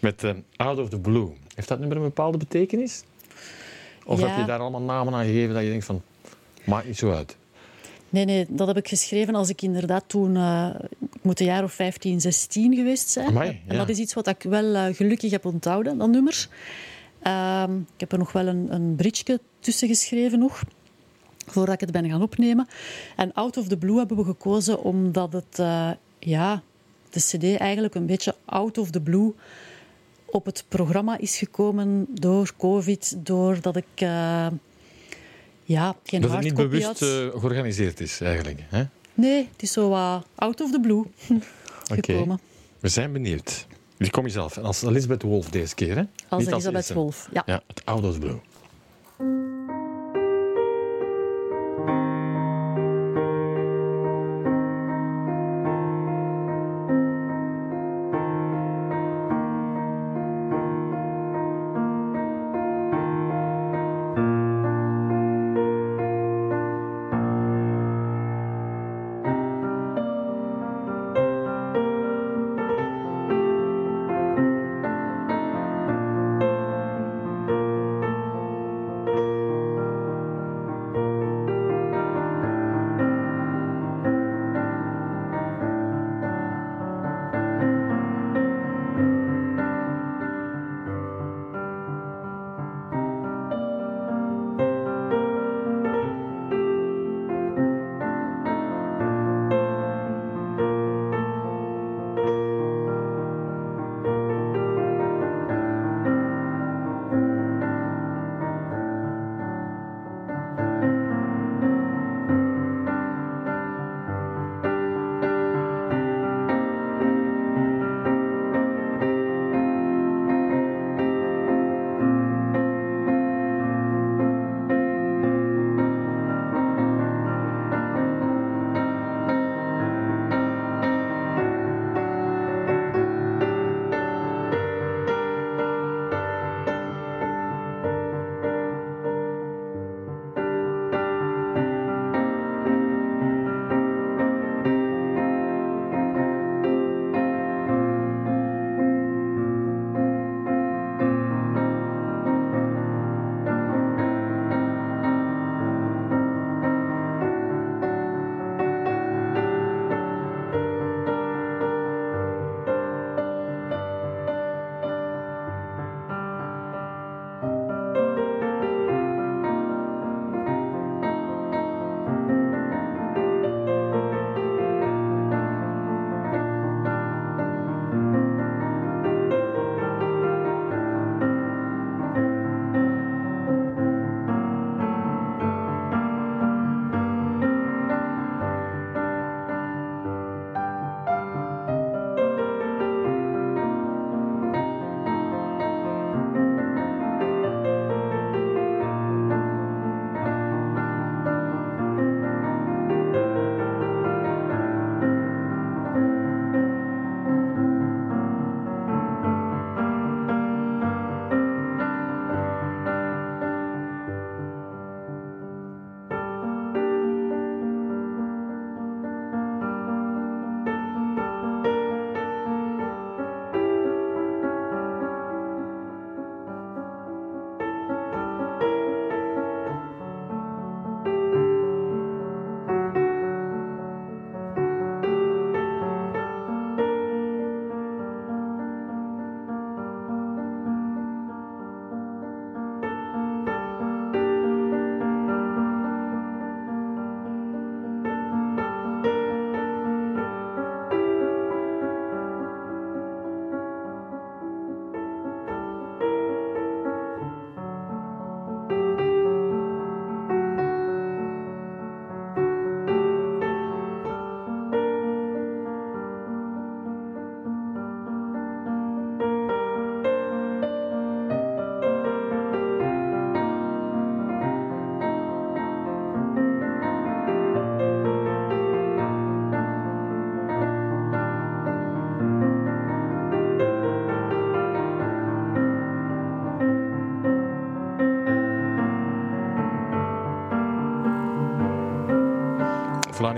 [0.00, 1.28] met eh, Out of the Blue.
[1.54, 3.02] Heeft dat nummer een bepaalde betekenis?
[4.04, 4.26] Of Ja.
[4.26, 6.02] heb je daar allemaal namen aan gegeven dat je denkt van,
[6.64, 7.36] maakt niet zo uit?
[8.08, 10.36] Nee, nee, dat heb ik geschreven als ik inderdaad toen...
[10.36, 10.68] eh,
[11.22, 13.28] moet een jaar of 15, 16 geweest zijn.
[13.28, 16.48] Amai, en dat is iets wat ik wel eh, gelukkig heb onthouden, dat nummer.
[17.22, 20.62] Ehm, ik heb er nog wel een, een bridge tussen geschreven nog,
[21.46, 22.68] voordat ik het ben gaan opnemen.
[23.16, 26.62] En Out of the Blue hebben we gekozen omdat het, eh, ja,
[27.10, 29.32] de cd eigenlijk een beetje out of the blue
[30.26, 33.84] op het programma is gekomen door covid, doordat ik...
[33.96, 34.46] eh,
[35.64, 36.98] ja, geen Dat het niet bewust had.
[36.98, 38.60] georganiseerd is, eigenlijk.
[38.68, 38.84] Hè?
[39.14, 40.98] Nee, het is zo wat out of the blue
[41.92, 42.02] Oké.
[42.12, 42.40] gekomen.
[42.80, 43.66] We zijn benieuwd.
[43.96, 44.56] Die kom je zelf.
[44.56, 46.02] En als Elisabeth Wolf deze keer, hè?
[46.28, 46.92] Als Niet Elisabeth.
[46.92, 47.28] Wolf.
[47.32, 47.42] Ja.
[47.46, 48.38] Ja, het Out of the Blue.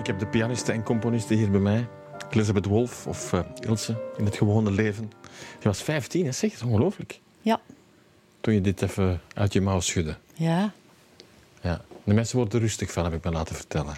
[0.05, 1.87] Ik heb de pianisten en componisten hier bij mij.
[2.31, 5.13] Elizabeth Wolf of eh, Ilse in het gewone leven.
[5.61, 6.33] Je was 15, hè?
[6.33, 7.21] zeg, dat is ongelooflijk.
[7.41, 7.61] Ja,
[8.41, 10.17] Toen je dit even uit je mouw schudde.
[10.35, 10.73] ja.
[11.61, 11.81] Ja.
[12.05, 13.97] De mensen worden er rustig van, heb ik me laten vertellen.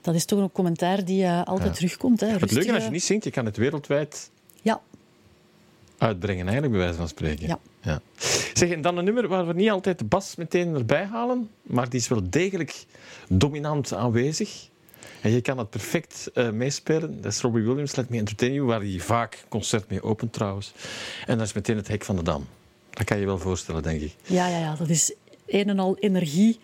[0.00, 1.74] Dat is toch een commentaar die eh, altijd Ja.
[1.74, 2.20] terugkomt.
[2.20, 2.26] Hè.
[2.26, 4.30] Het leuke als je niet zingt, je kan het wereldwijd
[4.62, 4.80] Ja,
[5.98, 7.46] uitbrengen, eigenlijk, bij wijze van spreken.
[7.46, 7.58] Ja.
[7.80, 8.00] ja.
[8.54, 11.88] Zeg, en dan een nummer waar we niet altijd de bas meteen erbij halen, maar
[11.88, 12.84] die is wel degelijk
[13.28, 14.70] dominant aanwezig.
[15.22, 17.22] En je kan het perfect eh, meespelen.
[17.22, 20.72] Dat is Robbie Williams, Let Me Entertain You, waar hij vaak concert mee opent trouwens.
[21.26, 22.46] En dat is meteen het hek van de dam.
[22.90, 24.14] Dat kan je wel voorstellen, denk ik.
[24.26, 25.14] ja, ja, ja, dat is
[25.46, 26.58] een en al energie.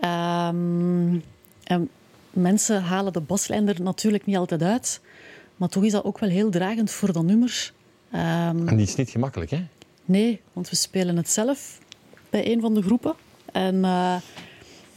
[0.00, 1.18] Ehm,
[1.64, 1.88] en
[2.30, 5.00] mensen halen de baslijn er natuurlijk niet altijd uit.
[5.56, 7.72] Maar toch is dat ook wel heel dragend voor dat nummer.
[8.10, 9.64] Ehm, En die is niet gemakkelijk, hè?
[10.04, 11.78] Nee, want we spelen het zelf
[12.30, 13.14] bij een van de groepen.
[13.52, 14.16] En eh,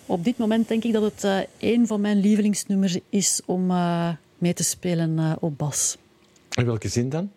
[0.05, 4.09] op dit moment denk ik dat het eh een van mijn lievelingsnummers is om eh,
[4.37, 5.97] mee te spelen eh, op bas.
[6.49, 7.31] In welke zin dan?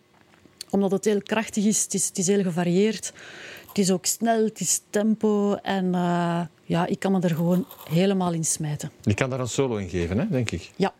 [0.71, 3.13] Omdat het heel krachtig is, het is, het is heel gevarieerd.
[3.69, 5.55] Het is ook snel, het is tempo.
[5.55, 5.93] En
[6.65, 8.91] ja, ik kan me er gewoon helemaal in smijten.
[9.03, 10.71] Je kan daar een solo in geven, hè, denk ik.
[10.77, 10.95] Ja,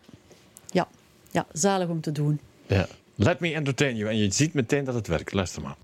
[0.65, 0.87] ja,
[1.31, 2.39] ja, zalig om te doen.
[2.67, 2.87] Ja.
[3.15, 4.09] Let Me Entertain You.
[4.09, 5.33] En je ziet meteen dat het werkt.
[5.33, 5.75] Luister maar.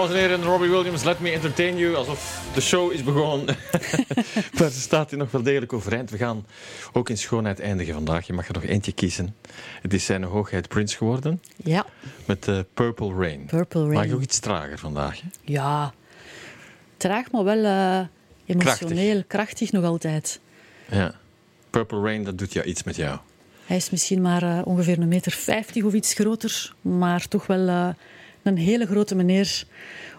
[0.00, 1.94] Dames en heren, Robbie Williams, Let Me Entertain You.
[1.94, 3.56] Alsof de show is begonnen.
[4.58, 6.10] maar ze staat hier nog wel degelijk overeind.
[6.10, 6.46] We gaan
[6.92, 8.26] ook in schoonheid eindigen vandaag.
[8.26, 9.36] Je mag er nog eentje kiezen.
[9.82, 11.42] Het is zijn hoogheid Prince geworden.
[11.56, 11.86] Ja,
[12.24, 13.44] Met eh, Purple Rain.
[13.46, 14.14] Purple Maar Rain.
[14.14, 15.20] ook iets trager vandaag.
[15.20, 15.28] Hè?
[15.44, 15.94] Ja,
[16.96, 18.06] traag, maar wel eh,
[18.46, 19.72] emotioneel, krachtig.
[19.72, 20.40] nog altijd.
[20.90, 21.14] Ja.
[21.70, 23.18] Purple Rain, dat doet ja iets met jou.
[23.66, 27.94] Hij is misschien maar eh, ongeveer een meter vijftig of iets groter, maar toch wel
[28.42, 29.64] een hele grote meneer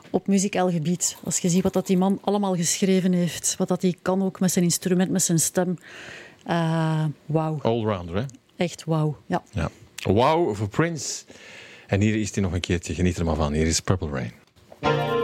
[0.10, 1.18] op muzikaal gebied.
[1.24, 4.40] Als je ziet wat dat die man allemaal geschreven heeft, wat dat hij kan ook
[4.40, 5.78] met zijn instrument, met zijn stem.
[6.46, 8.24] Eh, wauw, Allrounder, hè?
[8.56, 9.18] echt wauw.
[9.26, 9.44] Ja.
[9.52, 9.70] Ja.
[10.04, 11.24] Wow voor Prince.
[11.88, 12.94] En hier is hij nog een keertje.
[12.94, 13.54] Geniet er maar van.
[13.54, 15.21] Hier is Purple Rain.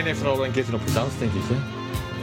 [0.00, 1.42] Iedereen heeft er al een keer op gedanst, denk ik.
[1.42, 1.54] Hè?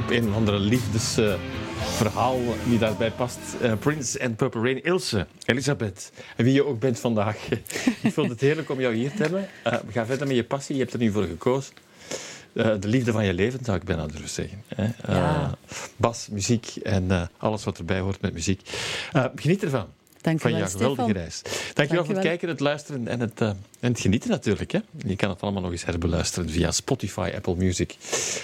[0.03, 3.39] Op een of andere liefdesverhaal die daarbij past.
[3.61, 4.83] Eh, Prince and Purple Rain.
[4.83, 7.37] Ilse, Elisabeth, en wie je ook bent vandaag.
[8.01, 9.49] ik vond het heerlijk om jou hier te hebben.
[9.63, 11.73] Eh, ga verder met je passie, je hebt er nu voor gekozen.
[12.53, 14.63] Eh, de liefde van je leven, zou ik bijna durven zeggen.
[14.75, 15.13] Hè?
[15.13, 15.57] Ja.
[15.95, 18.61] bas, muziek en alles wat erbij hoort met muziek.
[19.35, 19.87] Geniet ervan.
[20.21, 21.21] Dank van wel, jouw geweldige Stefan.
[21.21, 21.41] reis.
[21.73, 23.47] Dankjewel voor het kijken, het luisteren en het, eh,
[23.79, 24.71] en het genieten natuurlijk.
[24.71, 24.79] Hè.
[25.05, 27.95] Je kan het allemaal nog eens herbeluisteren via Spotify, Apple Music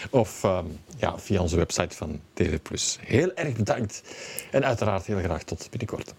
[0.10, 0.66] of ehm,
[0.98, 2.60] ja, via onze website van TV+.
[3.00, 4.04] Heel erg bedankt
[4.52, 6.14] en uiteraard heel graag tot binnenkort.